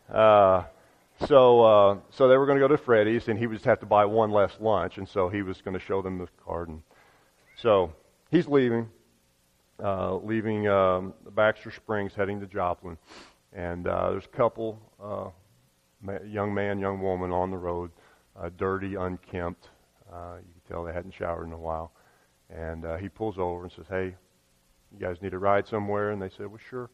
Yeah. 0.10 0.14
Uh, 0.14 0.64
so, 1.28 1.64
uh, 1.64 1.98
so 2.12 2.28
they 2.28 2.38
were 2.38 2.46
going 2.46 2.58
to 2.58 2.64
go 2.64 2.68
to 2.68 2.78
Freddy's, 2.78 3.28
and 3.28 3.40
he 3.40 3.48
would 3.48 3.56
just 3.56 3.66
have 3.66 3.80
to 3.80 3.86
buy 3.86 4.06
one 4.06 4.32
less 4.32 4.52
lunch, 4.60 4.98
and 4.98 5.08
so 5.08 5.28
he 5.28 5.42
was 5.42 5.62
going 5.62 5.74
to 5.74 5.80
show 5.80 6.02
them 6.02 6.18
the 6.18 6.28
card. 6.46 6.70
And 6.70 6.82
so 7.56 7.94
he's 8.30 8.48
leaving, 8.48 8.90
uh, 9.84 10.18
leaving 10.18 10.68
um, 10.68 11.14
Baxter 11.32 11.72
Springs, 11.72 12.14
heading 12.14 12.40
to 12.42 12.48
Joplin, 12.48 12.98
and 13.54 13.88
uh, 13.88 14.12
there's 14.12 14.26
a 14.26 14.38
couple, 14.38 14.80
uh, 15.04 15.30
young 16.28 16.54
man, 16.54 16.80
young 16.80 17.02
woman 17.02 17.32
on 17.32 17.50
the 17.50 17.58
road, 17.58 17.92
uh, 18.40 18.50
dirty, 18.58 18.96
unkempt. 18.96 19.70
Uh, 20.12 20.36
you 20.38 20.54
can 20.54 20.62
tell 20.70 20.84
they 20.84 20.94
hadn't 20.94 21.14
showered 21.14 21.48
in 21.48 21.54
a 21.54 21.58
while, 21.58 21.92
and 22.50 22.86
uh, 22.86 22.98
he 22.98 23.10
pulls 23.10 23.38
over 23.38 23.64
and 23.64 23.72
says, 23.72 23.86
"Hey, 23.90 24.16
you 24.94 25.00
guys 25.00 25.22
need 25.22 25.34
a 25.34 25.40
ride 25.40 25.68
somewhere?" 25.68 26.12
And 26.12 26.22
they 26.22 26.30
said, 26.30 26.48
"Well, 26.48 26.60
sure." 26.70 26.90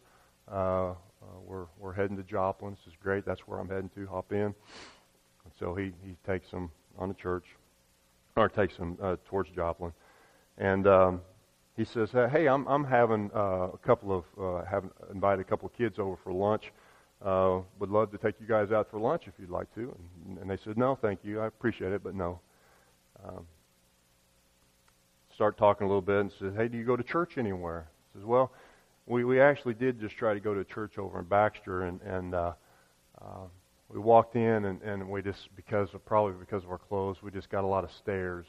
Uh, 0.52 0.94
uh, 1.22 1.40
we're 1.46 1.66
we're 1.78 1.94
heading 1.94 2.18
to 2.18 2.24
Joplin. 2.24 2.72
This 2.74 2.88
is 2.88 2.98
great. 3.02 3.26
That's 3.26 3.42
where 3.42 3.60
I'm 3.60 3.70
heading 3.70 3.90
to. 3.96 4.08
Hop 4.08 4.32
in. 4.32 4.40
And 4.40 5.54
so 5.60 5.76
he 5.76 5.92
he 6.04 6.16
takes 6.26 6.50
them 6.50 6.72
on 6.98 7.08
the 7.08 7.16
church, 7.16 7.46
or 8.36 8.50
takes 8.50 8.78
them 8.78 8.98
uh, 9.02 9.18
towards 9.26 9.50
Joplin, 9.52 9.92
and 10.58 10.88
um, 10.88 11.22
he 11.76 11.86
says, 11.86 12.12
"Hey, 12.12 12.48
I'm 12.48 12.68
I'm 12.68 12.84
having 12.84 13.32
uh, 13.36 13.70
a 13.74 13.78
couple 13.78 14.12
of 14.12 14.26
uh, 14.42 14.66
having 14.66 14.92
invited 15.12 15.42
a 15.42 15.46
couple 15.46 15.68
of 15.68 15.74
kids 15.74 16.00
over 16.00 16.16
for 16.24 16.34
lunch. 16.34 16.72
Uh, 17.22 17.60
would 17.80 17.90
love 17.90 18.12
to 18.12 18.18
take 18.18 18.36
you 18.40 18.48
guys 18.48 18.72
out 18.72 18.90
for 18.90 19.00
lunch 19.00 19.24
if 19.28 19.34
you'd 19.40 19.50
like 19.50 19.74
to." 19.76 19.96
And, 20.26 20.38
and 20.40 20.50
they 20.50 20.58
said, 20.58 20.78
"No, 20.78 20.96
thank 20.96 21.20
you. 21.24 21.42
I 21.42 21.48
appreciate 21.48 21.92
it, 21.92 22.04
but 22.04 22.16
no." 22.16 22.40
Um, 23.24 23.46
start 25.40 25.58
talking 25.58 25.86
a 25.86 25.88
little 25.88 26.02
bit 26.02 26.20
and 26.20 26.32
says, 26.38 26.54
"Hey, 26.56 26.68
do 26.68 26.78
you 26.78 26.84
go 26.84 26.98
to 26.98 27.04
church 27.04 27.38
anywhere?" 27.38 27.88
He 28.14 28.20
says, 28.20 28.26
"Well." 28.26 28.52
we, 29.10 29.24
we 29.24 29.42
actually 29.42 29.74
did 29.74 30.00
just 30.00 30.16
try 30.16 30.36
to 30.36 30.40
go 30.40 30.54
to 30.54 30.64
church 30.64 31.00
over 31.00 31.20
in 31.20 31.26
Baxter, 31.26 31.82
and, 31.82 32.00
and 32.04 32.36
uh, 32.36 32.54
uh, 33.20 33.48
we 33.90 34.00
walked 34.00 34.36
in, 34.36 34.66
and, 34.66 34.82
and 34.84 35.10
we 35.10 35.24
just, 35.24 35.50
because 35.56 35.90
of 35.96 36.06
probably 36.06 36.34
because 36.40 36.64
of 36.64 36.70
our 36.70 36.78
clothes, 36.78 37.18
we 37.24 37.32
just 37.32 37.50
got 37.50 37.64
a 37.64 37.68
lot 37.68 37.84
of 37.84 37.90
stares. 37.92 38.46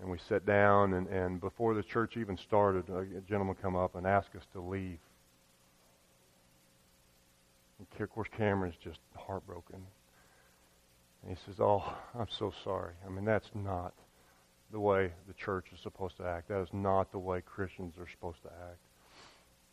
And 0.00 0.10
we 0.10 0.18
sat 0.26 0.46
down, 0.46 0.94
and, 0.94 1.06
and 1.08 1.40
before 1.40 1.74
the 1.74 1.82
church 1.82 2.16
even 2.16 2.38
started, 2.38 2.88
a 2.88 3.20
gentleman 3.28 3.56
come 3.60 3.76
up 3.76 3.94
and 3.94 4.06
asked 4.06 4.34
us 4.36 4.44
to 4.54 4.60
leave. 4.60 4.98
And 7.78 8.00
of 8.00 8.10
course, 8.10 8.28
Cameron's 8.36 8.76
just 8.82 9.00
heartbroken. 9.16 9.82
And 11.22 11.36
he 11.36 11.44
says, 11.44 11.56
Oh, 11.60 11.82
I'm 12.18 12.28
so 12.38 12.52
sorry. 12.64 12.94
I 13.04 13.10
mean, 13.10 13.24
that's 13.24 13.50
not 13.54 13.92
the 14.70 14.80
way 14.80 15.10
the 15.26 15.34
church 15.34 15.66
is 15.72 15.80
supposed 15.80 16.16
to 16.18 16.24
act. 16.24 16.48
That 16.48 16.60
is 16.60 16.68
not 16.72 17.10
the 17.10 17.18
way 17.18 17.40
Christians 17.40 17.94
are 17.98 18.08
supposed 18.08 18.42
to 18.42 18.48
act. 18.48 18.78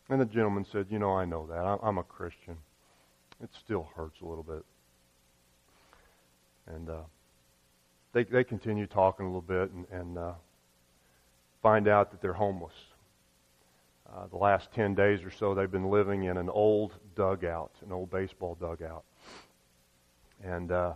And 0.09 0.21
the 0.21 0.25
gentleman 0.25 0.65
said, 0.71 0.87
You 0.89 0.99
know, 0.99 1.11
I 1.11 1.25
know 1.25 1.47
that. 1.47 1.79
I'm 1.83 1.97
a 1.97 2.03
Christian. 2.03 2.57
It 3.43 3.49
still 3.59 3.89
hurts 3.95 4.21
a 4.21 4.25
little 4.25 4.43
bit. 4.43 4.63
And 6.67 6.89
uh, 6.89 7.01
they, 8.13 8.23
they 8.23 8.43
continue 8.43 8.87
talking 8.87 9.25
a 9.25 9.29
little 9.29 9.41
bit 9.41 9.71
and, 9.71 9.85
and 9.91 10.17
uh, 10.17 10.33
find 11.61 11.87
out 11.87 12.11
that 12.11 12.21
they're 12.21 12.33
homeless. 12.33 12.73
Uh, 14.07 14.27
the 14.27 14.37
last 14.37 14.71
10 14.73 14.95
days 14.95 15.23
or 15.23 15.31
so, 15.31 15.53
they've 15.53 15.71
been 15.71 15.89
living 15.89 16.23
in 16.25 16.37
an 16.37 16.49
old 16.49 16.93
dugout, 17.15 17.71
an 17.85 17.91
old 17.91 18.09
baseball 18.09 18.55
dugout. 18.59 19.03
And 20.43 20.71
uh, 20.71 20.93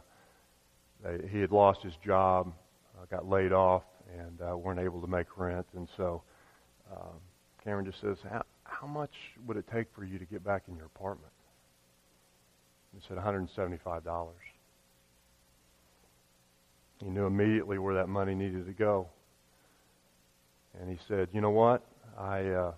they, 1.04 1.28
he 1.28 1.42
had 1.42 1.52
lost 1.52 1.82
his 1.82 1.96
job, 2.06 2.54
uh, 3.00 3.06
got 3.10 3.28
laid 3.28 3.54
off, 3.54 3.84
and 4.18 4.40
uh, 4.42 4.58
weren't 4.58 4.80
able 4.80 5.02
to 5.02 5.08
make 5.08 5.38
rent. 5.38 5.66
And 5.76 5.88
so 5.96 6.22
uh, 6.92 7.14
Cameron 7.64 7.86
just 7.86 8.02
says, 8.02 8.18
how 8.64 8.88
much 8.88 9.14
would 9.46 9.58
it 9.58 9.66
take 9.72 9.88
for 9.94 10.04
you 10.04 10.20
to 10.20 10.26
get 10.26 10.44
back 10.44 10.64
in 10.68 10.76
your 10.76 10.86
apartment? 10.86 11.32
He 12.94 13.02
said, 13.08 13.18
$175. 13.18 14.30
He 17.04 17.10
knew 17.10 17.26
immediately 17.26 17.78
where 17.78 17.96
that 17.96 18.10
money 18.10 18.36
needed 18.36 18.66
to 18.66 18.74
go. 18.74 19.08
And 20.80 20.90
he 20.90 20.98
said, 21.08 21.30
You 21.34 21.42
know 21.42 21.50
what? 21.50 21.84
I, 22.18 22.46
uh, 22.48 22.74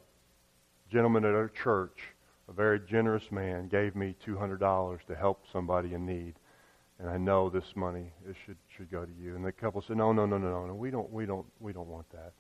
gentleman 0.92 1.26
at 1.26 1.34
our 1.34 1.50
church, 1.50 1.98
a 2.48 2.54
very 2.54 2.80
generous 2.80 3.32
man, 3.32 3.68
gave 3.68 3.96
me 3.96 4.16
$200 4.26 5.00
to 5.08 5.16
help 5.16 5.44
somebody 5.52 5.94
in 5.94 6.06
need. 6.06 6.36
And 7.02 7.10
I 7.10 7.18
know 7.18 7.50
this 7.50 7.76
money 7.76 8.14
should, 8.46 8.58
should 8.78 8.92
go 8.92 9.04
to 9.04 9.12
you. 9.20 9.36
And 9.36 9.44
the 9.44 9.52
couple 9.52 9.82
said, 9.82 9.98
No, 9.98 10.14
no, 10.14 10.28
no, 10.28 10.38
no, 10.38 10.68
no. 10.68 10.76
We 10.76 10.92
don't, 10.92 11.12
we 11.12 11.26
don't, 11.26 11.48
we 11.60 11.74
don't 11.74 11.88
want 11.88 12.08
that. 12.12 12.34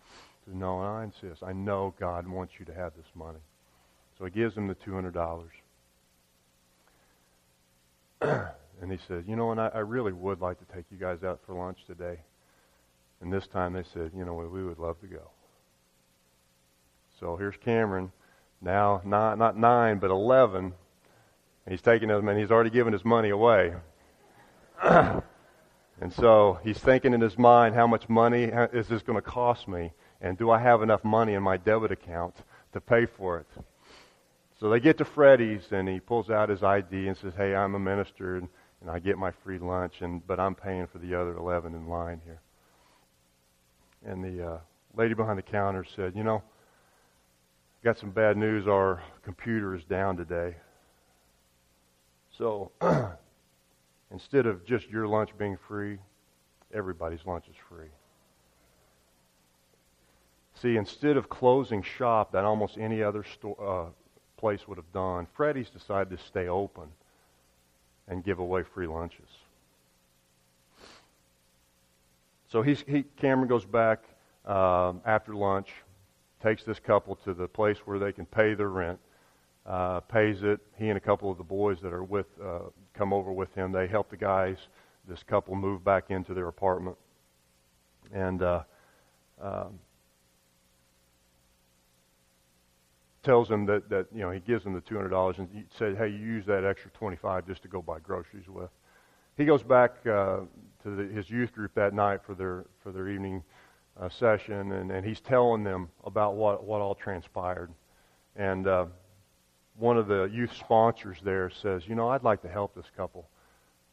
Said, 0.45 0.53
No, 0.55 0.79
I 0.79 1.03
insist. 1.03 1.41
I 1.41 1.51
know 1.51 1.95
God 1.99 2.27
wants 2.27 2.53
you 2.59 2.65
to 2.65 2.73
have 2.73 2.93
this 2.95 3.07
money. 3.15 3.39
So 4.19 4.25
he 4.25 4.31
gives 4.31 4.53
them 4.53 4.67
the 4.67 4.75
$200. 4.75 5.47
and 8.81 8.91
he 8.91 8.99
says, 9.07 9.23
You 9.25 9.35
know, 9.35 9.49
and 9.51 9.59
I, 9.59 9.71
I 9.73 9.79
really 9.79 10.13
would 10.13 10.41
like 10.41 10.59
to 10.59 10.75
take 10.75 10.85
you 10.91 10.97
guys 10.97 11.23
out 11.23 11.39
for 11.47 11.55
lunch 11.55 11.79
today. 11.87 12.19
And 13.19 13.33
this 13.33 13.47
time 13.47 13.73
they 13.73 13.85
said, 13.93 14.11
You 14.15 14.25
know, 14.25 14.35
we 14.35 14.63
would 14.63 14.77
love 14.77 15.01
to 15.01 15.07
go. 15.07 15.31
So 17.19 17.35
here's 17.35 17.57
Cameron, 17.65 18.11
now 18.61 19.01
not, 19.03 19.39
not 19.39 19.57
nine, 19.57 19.97
but 19.97 20.11
11. 20.11 20.65
And 20.65 20.73
He's 21.67 21.81
taking 21.81 22.09
them, 22.09 22.27
and 22.27 22.39
he's 22.39 22.51
already 22.51 22.69
given 22.69 22.93
his 22.93 23.05
money 23.05 23.29
away. 23.29 23.73
and 26.01 26.11
so 26.11 26.59
he's 26.63 26.77
thinking 26.77 27.13
in 27.13 27.21
his 27.21 27.37
mind, 27.37 27.75
how 27.75 27.85
much 27.85 28.09
money 28.09 28.43
is 28.43 28.87
this 28.87 29.01
going 29.03 29.17
to 29.17 29.21
cost 29.21 29.67
me? 29.67 29.91
And 30.21 30.37
do 30.37 30.49
I 30.49 30.59
have 30.59 30.81
enough 30.81 31.03
money 31.03 31.33
in 31.33 31.43
my 31.43 31.57
debit 31.57 31.91
account 31.91 32.35
to 32.73 32.81
pay 32.81 33.05
for 33.05 33.39
it? 33.39 33.47
So 34.59 34.69
they 34.69 34.79
get 34.79 34.97
to 34.99 35.05
Freddy's, 35.05 35.71
and 35.71 35.87
he 35.87 35.99
pulls 35.99 36.29
out 36.29 36.49
his 36.49 36.61
ID 36.61 37.07
and 37.07 37.17
says, 37.17 37.33
"Hey, 37.35 37.55
I'm 37.55 37.73
a 37.73 37.79
minister, 37.79 38.37
and, 38.37 38.47
and 38.81 38.91
I 38.91 38.99
get 38.99 39.17
my 39.17 39.31
free 39.43 39.57
lunch, 39.57 40.01
and 40.01 40.25
but 40.27 40.39
I'm 40.39 40.53
paying 40.53 40.85
for 40.85 40.99
the 40.99 41.15
other 41.15 41.35
11 41.35 41.73
in 41.73 41.87
line 41.87 42.21
here." 42.23 42.41
And 44.05 44.23
the 44.23 44.47
uh, 44.47 44.59
lady 44.95 45.15
behind 45.15 45.39
the 45.39 45.43
counter 45.43 45.83
said, 45.95 46.15
"You 46.15 46.23
know, 46.23 46.43
got 47.83 47.97
some 47.97 48.11
bad 48.11 48.37
news. 48.37 48.67
Our 48.67 49.01
computer 49.23 49.73
is 49.75 49.83
down 49.83 50.15
today. 50.15 50.55
So 52.37 52.71
instead 54.11 54.45
of 54.45 54.65
just 54.65 54.89
your 54.89 55.07
lunch 55.07 55.37
being 55.37 55.57
free, 55.67 55.97
everybody's 56.73 57.25
lunch 57.25 57.47
is 57.49 57.55
free." 57.69 57.89
See, 60.55 60.77
instead 60.77 61.17
of 61.17 61.29
closing 61.29 61.81
shop 61.81 62.33
that 62.33 62.43
almost 62.43 62.77
any 62.77 63.01
other 63.01 63.23
store, 63.23 63.57
uh, 63.59 63.89
place 64.37 64.67
would 64.67 64.77
have 64.77 64.91
done, 64.91 65.27
Freddy's 65.33 65.69
decided 65.69 66.17
to 66.17 66.23
stay 66.25 66.47
open 66.47 66.89
and 68.07 68.23
give 68.23 68.39
away 68.39 68.63
free 68.63 68.87
lunches. 68.87 69.29
So 72.49 72.61
he's, 72.61 72.83
he, 72.87 73.03
Cameron 73.17 73.47
goes 73.47 73.63
back 73.63 74.03
um, 74.45 75.01
after 75.05 75.33
lunch, 75.33 75.69
takes 76.43 76.63
this 76.63 76.79
couple 76.79 77.15
to 77.17 77.33
the 77.33 77.47
place 77.47 77.77
where 77.85 77.99
they 77.99 78.11
can 78.11 78.25
pay 78.25 78.55
their 78.55 78.69
rent, 78.69 78.99
uh, 79.65 79.99
pays 80.01 80.43
it. 80.43 80.59
He 80.77 80.89
and 80.89 80.97
a 80.97 81.01
couple 81.01 81.31
of 81.31 81.37
the 81.37 81.43
boys 81.43 81.77
that 81.81 81.93
are 81.93 82.03
with 82.03 82.27
uh, 82.43 82.59
come 82.93 83.13
over 83.13 83.31
with 83.31 83.53
him. 83.55 83.71
They 83.71 83.87
help 83.87 84.09
the 84.09 84.17
guys, 84.17 84.57
this 85.07 85.23
couple, 85.23 85.55
move 85.55 85.83
back 85.83 86.09
into 86.09 86.33
their 86.33 86.47
apartment, 86.47 86.97
and 88.13 88.41
uh, 88.41 88.63
um, 89.41 89.79
tells 93.23 93.49
him 93.49 93.65
that, 93.67 93.89
that 93.89 94.07
you 94.13 94.21
know 94.21 94.31
he 94.31 94.39
gives 94.39 94.65
him 94.65 94.73
the 94.73 94.81
two 94.81 94.95
hundred 94.95 95.09
dollars 95.09 95.37
and 95.37 95.47
he 95.53 95.63
said, 95.77 95.97
"Hey, 95.97 96.07
you 96.07 96.17
use 96.17 96.45
that 96.47 96.65
extra 96.65 96.91
twenty 96.91 97.17
five 97.17 97.47
just 97.47 97.61
to 97.63 97.67
go 97.67 97.81
buy 97.81 97.99
groceries 97.99 98.47
with." 98.47 98.69
He 99.37 99.45
goes 99.45 99.63
back 99.63 99.95
uh, 100.05 100.39
to 100.83 100.89
the, 100.95 101.03
his 101.13 101.29
youth 101.29 101.53
group 101.53 101.73
that 101.75 101.93
night 101.93 102.21
for 102.25 102.33
their 102.33 102.65
for 102.83 102.91
their 102.91 103.09
evening 103.09 103.43
uh, 103.99 104.09
session, 104.09 104.71
and, 104.71 104.91
and 104.91 105.05
he's 105.05 105.21
telling 105.21 105.63
them 105.63 105.89
about 106.03 106.35
what 106.35 106.63
what 106.63 106.81
all 106.81 106.95
transpired. 106.95 107.71
And 108.35 108.67
uh, 108.67 108.85
one 109.81 109.97
of 109.97 110.07
the 110.07 110.25
youth 110.25 110.53
sponsors 110.55 111.17
there 111.23 111.49
says, 111.49 111.87
"You 111.87 111.95
know, 111.95 112.09
I'd 112.09 112.23
like 112.23 112.43
to 112.43 112.47
help 112.47 112.75
this 112.75 112.85
couple. 112.95 113.27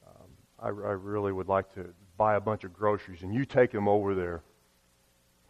Um, 0.06 0.26
I, 0.60 0.66
I 0.66 0.92
really 0.92 1.32
would 1.32 1.48
like 1.48 1.74
to 1.74 1.86
buy 2.18 2.36
a 2.36 2.40
bunch 2.40 2.64
of 2.64 2.74
groceries, 2.74 3.22
and 3.22 3.34
you 3.34 3.46
take 3.46 3.72
them 3.72 3.88
over 3.88 4.14
there." 4.14 4.42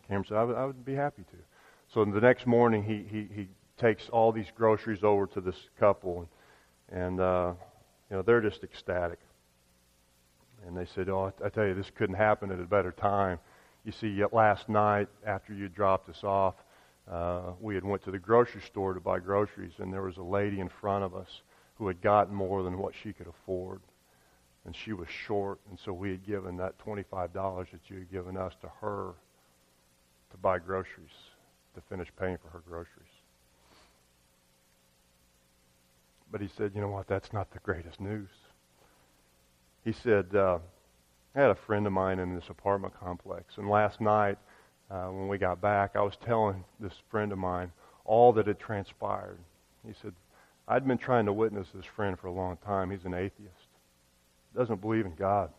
Cameron 0.07 0.27
said, 0.29 0.37
I 0.39 0.45
would, 0.45 0.57
I 0.57 0.65
would 0.65 0.85
be 0.85 0.95
happy 0.95 1.23
to." 1.23 1.37
So 1.93 2.05
the 2.05 2.21
next 2.21 2.47
morning, 2.47 2.85
he, 2.85 3.05
he, 3.11 3.29
he 3.35 3.49
takes 3.77 4.09
all 4.11 4.31
these 4.31 4.47
groceries 4.57 5.03
over 5.03 5.27
to 5.27 5.41
this 5.41 5.57
couple, 5.79 6.29
and, 6.91 7.03
and 7.03 7.21
uh, 7.21 7.53
you 8.09 8.17
know 8.17 8.23
they're 8.23 8.41
just 8.41 8.63
ecstatic. 8.63 9.19
And 10.67 10.77
they 10.77 10.87
said, 10.87 11.09
"Oh, 11.09 11.33
I 11.45 11.49
tell 11.49 11.67
you, 11.67 11.75
this 11.75 11.91
couldn't 11.91 12.17
happen 12.17 12.53
at 12.53 12.61
a 12.61 12.65
better 12.65 12.93
time." 12.93 13.41
You 13.85 13.91
see, 13.91 14.23
last 14.31 14.69
night 14.69 15.09
after 15.27 15.53
you 15.53 15.69
dropped 15.69 16.09
us 16.09 16.23
off, 16.23 16.55
uh, 17.11 17.53
we 17.61 17.75
had 17.75 17.85
went 17.85 18.03
to 18.05 18.11
the 18.11 18.19
grocery 18.19 18.61
store 18.61 18.95
to 18.95 19.01
buy 19.01 19.19
groceries, 19.19 19.73
and 19.79 19.93
there 19.93 20.03
was 20.03 20.17
a 20.17 20.23
lady 20.23 20.61
in 20.61 20.69
front 20.69 21.05
of 21.05 21.15
us 21.15 21.43
who 21.77 21.87
had 21.87 22.01
gotten 22.03 22.35
more 22.35 22.63
than 22.63 22.79
what 22.79 22.95
she 23.03 23.13
could 23.13 23.27
afford, 23.27 23.81
and 24.65 24.75
she 24.75 24.93
was 24.93 25.09
short, 25.09 25.59
and 25.71 25.79
so 25.79 25.93
we 25.93 26.11
had 26.11 26.27
given 26.27 26.57
that 26.57 26.79
twenty-five 26.79 27.33
dollars 27.33 27.69
that 27.73 27.81
you 27.89 27.99
had 27.99 28.11
given 28.11 28.37
us 28.37 28.53
to 28.61 28.69
her 28.81 29.15
to 30.31 30.37
buy 30.39 30.59
groceries 30.59 31.17
to 31.75 31.81
finish 31.89 32.09
paying 32.19 32.37
for 32.37 32.49
her 32.49 32.63
groceries. 32.69 33.15
But 36.31 36.43
he 36.43 36.49
said, 36.57 36.73
you 36.75 36.81
know 36.83 36.89
what? 36.89 37.07
That's 37.07 37.33
not 37.33 37.51
the 37.53 37.59
greatest 37.61 38.01
news. 38.01 38.29
He 39.85 39.93
said, 39.93 40.35
uh, 40.35 40.59
I 41.35 41.41
had 41.41 41.51
a 41.51 41.55
friend 41.55 41.87
of 41.87 41.93
mine 41.93 42.19
in 42.19 42.35
this 42.35 42.49
apartment 42.51 42.93
complex, 43.01 43.57
and 43.57 43.71
last 43.71 44.01
night 44.01 44.37
uh, 44.91 45.07
when 45.07 45.29
we 45.29 45.39
got 45.39 45.61
back, 45.61 45.97
I 45.97 46.01
was 46.01 46.17
telling 46.25 46.65
this 46.81 46.95
friend 47.11 47.33
of 47.33 47.39
mine 47.39 47.73
all 48.05 48.33
that 48.35 48.47
had 48.47 48.59
transpired. 48.59 49.39
He 49.87 49.93
said, 50.01 50.15
I'd 50.67 50.87
been 50.87 50.99
trying 50.99 51.27
to 51.27 51.33
witness 51.33 51.69
this 51.75 51.85
friend 51.85 52.19
for 52.19 52.29
a 52.29 52.33
long 52.33 52.57
time. 52.65 52.91
He's 52.91 53.05
an 53.05 53.15
atheist, 53.15 53.69
doesn't 54.57 54.81
believe 54.81 55.07
in 55.07 55.15
God. 55.15 55.51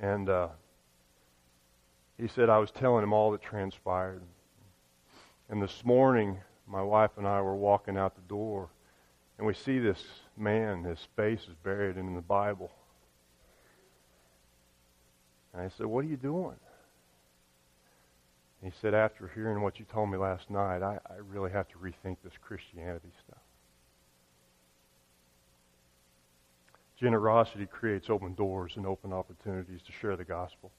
And 0.00 0.28
uh, 0.28 0.48
he 2.16 2.28
said, 2.28 2.48
I 2.48 2.58
was 2.58 2.70
telling 2.70 3.02
him 3.02 3.12
all 3.12 3.32
that 3.32 3.42
transpired. 3.42 4.22
And 5.48 5.62
this 5.62 5.84
morning, 5.84 6.38
my 6.66 6.82
wife 6.82 7.10
and 7.16 7.26
I 7.26 7.40
were 7.40 7.56
walking 7.56 7.96
out 7.96 8.14
the 8.14 8.28
door, 8.28 8.68
and 9.38 9.46
we 9.46 9.54
see 9.54 9.78
this 9.78 10.04
man, 10.36 10.84
his 10.84 10.98
face 11.16 11.40
is 11.42 11.54
buried 11.62 11.96
in 11.96 12.14
the 12.14 12.20
Bible. 12.20 12.70
And 15.52 15.62
I 15.62 15.68
said, 15.76 15.86
What 15.86 16.04
are 16.04 16.08
you 16.08 16.16
doing? 16.16 16.56
And 18.60 18.72
he 18.72 18.78
said, 18.80 18.94
After 18.94 19.30
hearing 19.34 19.60
what 19.60 19.78
you 19.78 19.84
told 19.84 20.10
me 20.10 20.18
last 20.18 20.50
night, 20.50 20.82
I, 20.82 20.98
I 21.08 21.16
really 21.28 21.50
have 21.52 21.68
to 21.68 21.78
rethink 21.78 22.16
this 22.24 22.32
Christianity 22.40 23.12
stuff. 23.24 23.42
Generosity 26.98 27.66
creates 27.66 28.10
open 28.10 28.34
doors 28.34 28.72
and 28.76 28.84
open 28.84 29.12
opportunities 29.12 29.82
to 29.82 29.92
share 29.92 30.16
the 30.16 30.24
gospel. 30.24 30.72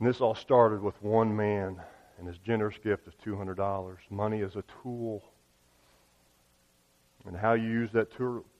And 0.00 0.08
this 0.08 0.20
all 0.20 0.34
started 0.34 0.82
with 0.82 1.00
one 1.02 1.34
man 1.34 1.80
and 2.18 2.26
his 2.26 2.38
generous 2.38 2.76
gift 2.82 3.06
of 3.06 3.16
$200. 3.18 3.96
Money 4.10 4.40
is 4.40 4.56
a 4.56 4.64
tool. 4.82 5.22
And 7.26 7.36
how 7.36 7.52
you 7.52 7.68
use 7.68 7.90
that 7.92 8.10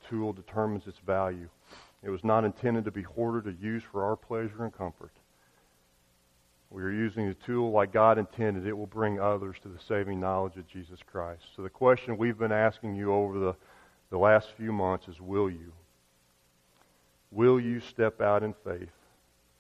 tool 0.09 0.33
determines 0.33 0.87
its 0.87 0.99
value. 0.99 1.49
It 2.03 2.11
was 2.11 2.23
not 2.23 2.45
intended 2.45 2.85
to 2.85 2.91
be 2.91 3.03
hoarded 3.03 3.47
or 3.47 3.57
used 3.65 3.87
for 3.87 4.05
our 4.05 4.17
pleasure 4.17 4.65
and 4.65 4.73
comfort. 4.73 5.13
We 6.71 6.83
are 6.83 6.91
using 6.91 7.29
the 7.29 7.35
tool 7.35 7.71
like 7.71 7.93
God 7.93 8.19
intended. 8.19 8.67
It 8.67 8.77
will 8.77 8.87
bring 8.87 9.21
others 9.21 9.57
to 9.63 9.69
the 9.69 9.79
saving 9.79 10.21
knowledge 10.21 10.57
of 10.57 10.67
Jesus 10.67 10.99
Christ. 11.11 11.43
So 11.55 11.63
the 11.63 11.71
question 11.71 12.17
we've 12.17 12.39
been 12.39 12.53
asking 12.53 12.97
you 12.97 13.13
over 13.13 13.39
the, 13.39 13.55
the 14.11 14.19
last 14.19 14.49
few 14.57 14.73
months 14.73 15.09
is 15.09 15.21
will 15.21 15.49
you? 15.49 15.73
Will 17.31 17.61
you 17.61 17.81
step 17.81 18.21
out 18.21 18.43
in 18.43 18.55
faith 18.65 18.89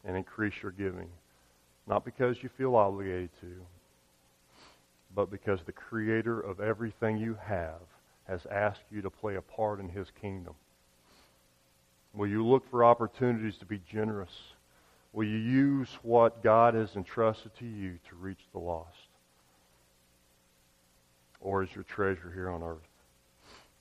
and 0.04 0.16
increase 0.16 0.54
your 0.62 0.72
giving? 0.72 1.08
Not 1.86 2.04
because 2.04 2.42
you 2.42 2.48
feel 2.48 2.74
obligated 2.74 3.30
to, 3.40 3.52
but 5.14 5.30
because 5.30 5.60
the 5.62 5.72
creator 5.72 6.40
of 6.40 6.60
everything 6.60 7.16
you 7.18 7.36
have 7.42 7.80
has 8.26 8.46
asked 8.50 8.82
you 8.90 9.02
to 9.02 9.10
play 9.10 9.36
a 9.36 9.42
part 9.42 9.78
in 9.78 9.88
his 9.88 10.08
kingdom. 10.20 10.54
Will 12.12 12.26
you 12.26 12.44
look 12.44 12.68
for 12.70 12.84
opportunities 12.84 13.56
to 13.58 13.66
be 13.66 13.80
generous? 13.90 14.30
Will 15.16 15.24
you 15.24 15.38
use 15.38 15.88
what 16.02 16.42
God 16.42 16.74
has 16.74 16.94
entrusted 16.94 17.50
to 17.58 17.64
you 17.64 17.98
to 18.10 18.16
reach 18.16 18.40
the 18.52 18.58
lost? 18.58 19.08
Or 21.40 21.62
is 21.62 21.70
your 21.74 21.84
treasure 21.84 22.30
here 22.34 22.50
on 22.50 22.62
earth? 22.62 22.76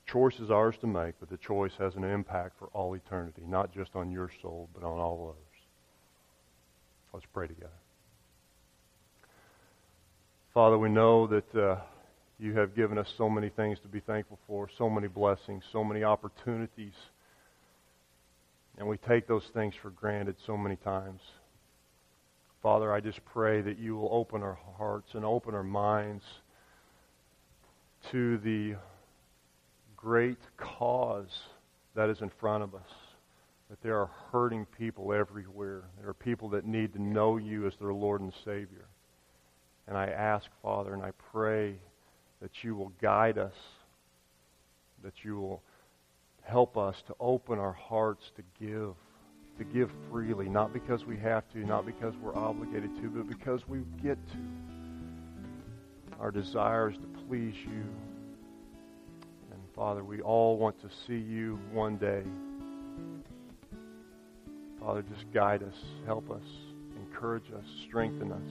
Choice 0.06 0.40
is 0.40 0.50
ours 0.50 0.76
to 0.80 0.86
make, 0.86 1.14
but 1.20 1.28
the 1.28 1.36
choice 1.36 1.72
has 1.78 1.94
an 1.94 2.04
impact 2.04 2.58
for 2.58 2.68
all 2.68 2.94
eternity, 2.94 3.42
not 3.46 3.74
just 3.74 3.94
on 3.94 4.10
your 4.10 4.30
soul, 4.40 4.70
but 4.72 4.82
on 4.82 4.98
all 4.98 5.34
others. 5.36 5.62
Let's 7.12 7.26
pray 7.34 7.48
together. 7.48 7.68
Father, 10.54 10.78
we 10.78 10.88
know 10.88 11.26
that 11.26 11.54
uh, 11.54 11.76
you 12.38 12.54
have 12.54 12.74
given 12.74 12.96
us 12.96 13.12
so 13.18 13.28
many 13.28 13.50
things 13.50 13.78
to 13.80 13.88
be 13.88 14.00
thankful 14.00 14.38
for, 14.46 14.70
so 14.78 14.88
many 14.88 15.08
blessings, 15.08 15.64
so 15.70 15.84
many 15.84 16.02
opportunities. 16.02 16.94
And 18.78 18.86
we 18.86 18.98
take 18.98 19.26
those 19.26 19.44
things 19.54 19.74
for 19.80 19.90
granted 19.90 20.36
so 20.46 20.56
many 20.56 20.76
times. 20.76 21.20
Father, 22.62 22.92
I 22.92 23.00
just 23.00 23.24
pray 23.24 23.60
that 23.62 23.78
you 23.78 23.96
will 23.96 24.08
open 24.12 24.42
our 24.42 24.58
hearts 24.76 25.10
and 25.14 25.24
open 25.24 25.54
our 25.54 25.62
minds 25.62 26.24
to 28.10 28.38
the 28.38 28.76
great 29.96 30.38
cause 30.56 31.30
that 31.94 32.10
is 32.10 32.20
in 32.20 32.30
front 32.40 32.62
of 32.64 32.74
us. 32.74 32.90
That 33.70 33.82
there 33.82 33.98
are 33.98 34.10
hurting 34.30 34.66
people 34.78 35.12
everywhere. 35.12 35.84
There 35.98 36.08
are 36.08 36.14
people 36.14 36.48
that 36.50 36.66
need 36.66 36.92
to 36.92 37.02
know 37.02 37.36
you 37.36 37.66
as 37.66 37.72
their 37.80 37.92
Lord 37.92 38.20
and 38.20 38.32
Savior. 38.44 38.86
And 39.88 39.96
I 39.96 40.06
ask, 40.06 40.46
Father, 40.62 40.94
and 40.94 41.02
I 41.02 41.12
pray 41.32 41.76
that 42.42 42.50
you 42.62 42.76
will 42.76 42.92
guide 43.00 43.38
us, 43.38 43.54
that 45.02 45.14
you 45.22 45.36
will 45.36 45.62
help 46.46 46.76
us 46.76 46.96
to 47.08 47.14
open 47.18 47.58
our 47.58 47.72
hearts 47.72 48.30
to 48.36 48.42
give, 48.64 48.94
to 49.58 49.64
give 49.64 49.90
freely, 50.10 50.48
not 50.48 50.72
because 50.72 51.04
we 51.04 51.16
have 51.16 51.48
to, 51.52 51.58
not 51.58 51.84
because 51.84 52.14
we're 52.22 52.36
obligated 52.36 52.94
to, 52.96 53.08
but 53.08 53.28
because 53.28 53.66
we 53.68 53.80
get 54.02 54.16
to. 54.28 54.38
Our 56.20 56.30
desire 56.30 56.90
is 56.90 56.96
to 56.98 57.06
please 57.28 57.54
you. 57.64 57.84
And 59.50 59.60
Father, 59.74 60.04
we 60.04 60.20
all 60.20 60.56
want 60.56 60.80
to 60.82 60.88
see 61.06 61.18
you 61.18 61.58
one 61.72 61.96
day. 61.96 62.22
Father, 64.80 65.02
just 65.02 65.30
guide 65.34 65.64
us, 65.64 65.74
help 66.06 66.30
us, 66.30 66.44
encourage 66.96 67.50
us, 67.52 67.64
strengthen 67.88 68.30
us 68.30 68.50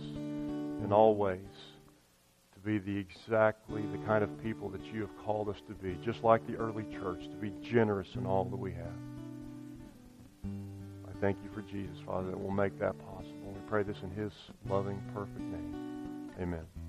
in 0.83 0.91
all 0.91 1.15
ways 1.15 1.39
be 2.65 2.79
the 2.79 2.97
exactly 2.97 3.83
the 3.91 3.99
kind 4.05 4.23
of 4.23 4.43
people 4.43 4.69
that 4.69 4.83
you 4.85 5.01
have 5.01 5.15
called 5.23 5.49
us 5.49 5.57
to 5.67 5.73
be, 5.75 5.97
just 6.03 6.23
like 6.23 6.45
the 6.47 6.55
early 6.55 6.83
church, 6.99 7.21
to 7.29 7.35
be 7.39 7.53
generous 7.61 8.07
in 8.15 8.25
all 8.25 8.45
that 8.45 8.57
we 8.57 8.73
have. 8.73 8.87
I 11.07 11.21
thank 11.21 11.37
you 11.43 11.49
for 11.53 11.61
Jesus, 11.61 11.97
Father, 12.05 12.31
that 12.31 12.41
will 12.41 12.51
make 12.51 12.77
that 12.79 12.97
possible. 12.97 13.53
We 13.53 13.59
pray 13.69 13.83
this 13.83 13.97
in 14.03 14.09
his 14.11 14.31
loving, 14.67 15.01
perfect 15.13 15.39
name. 15.39 16.31
Amen. 16.41 16.84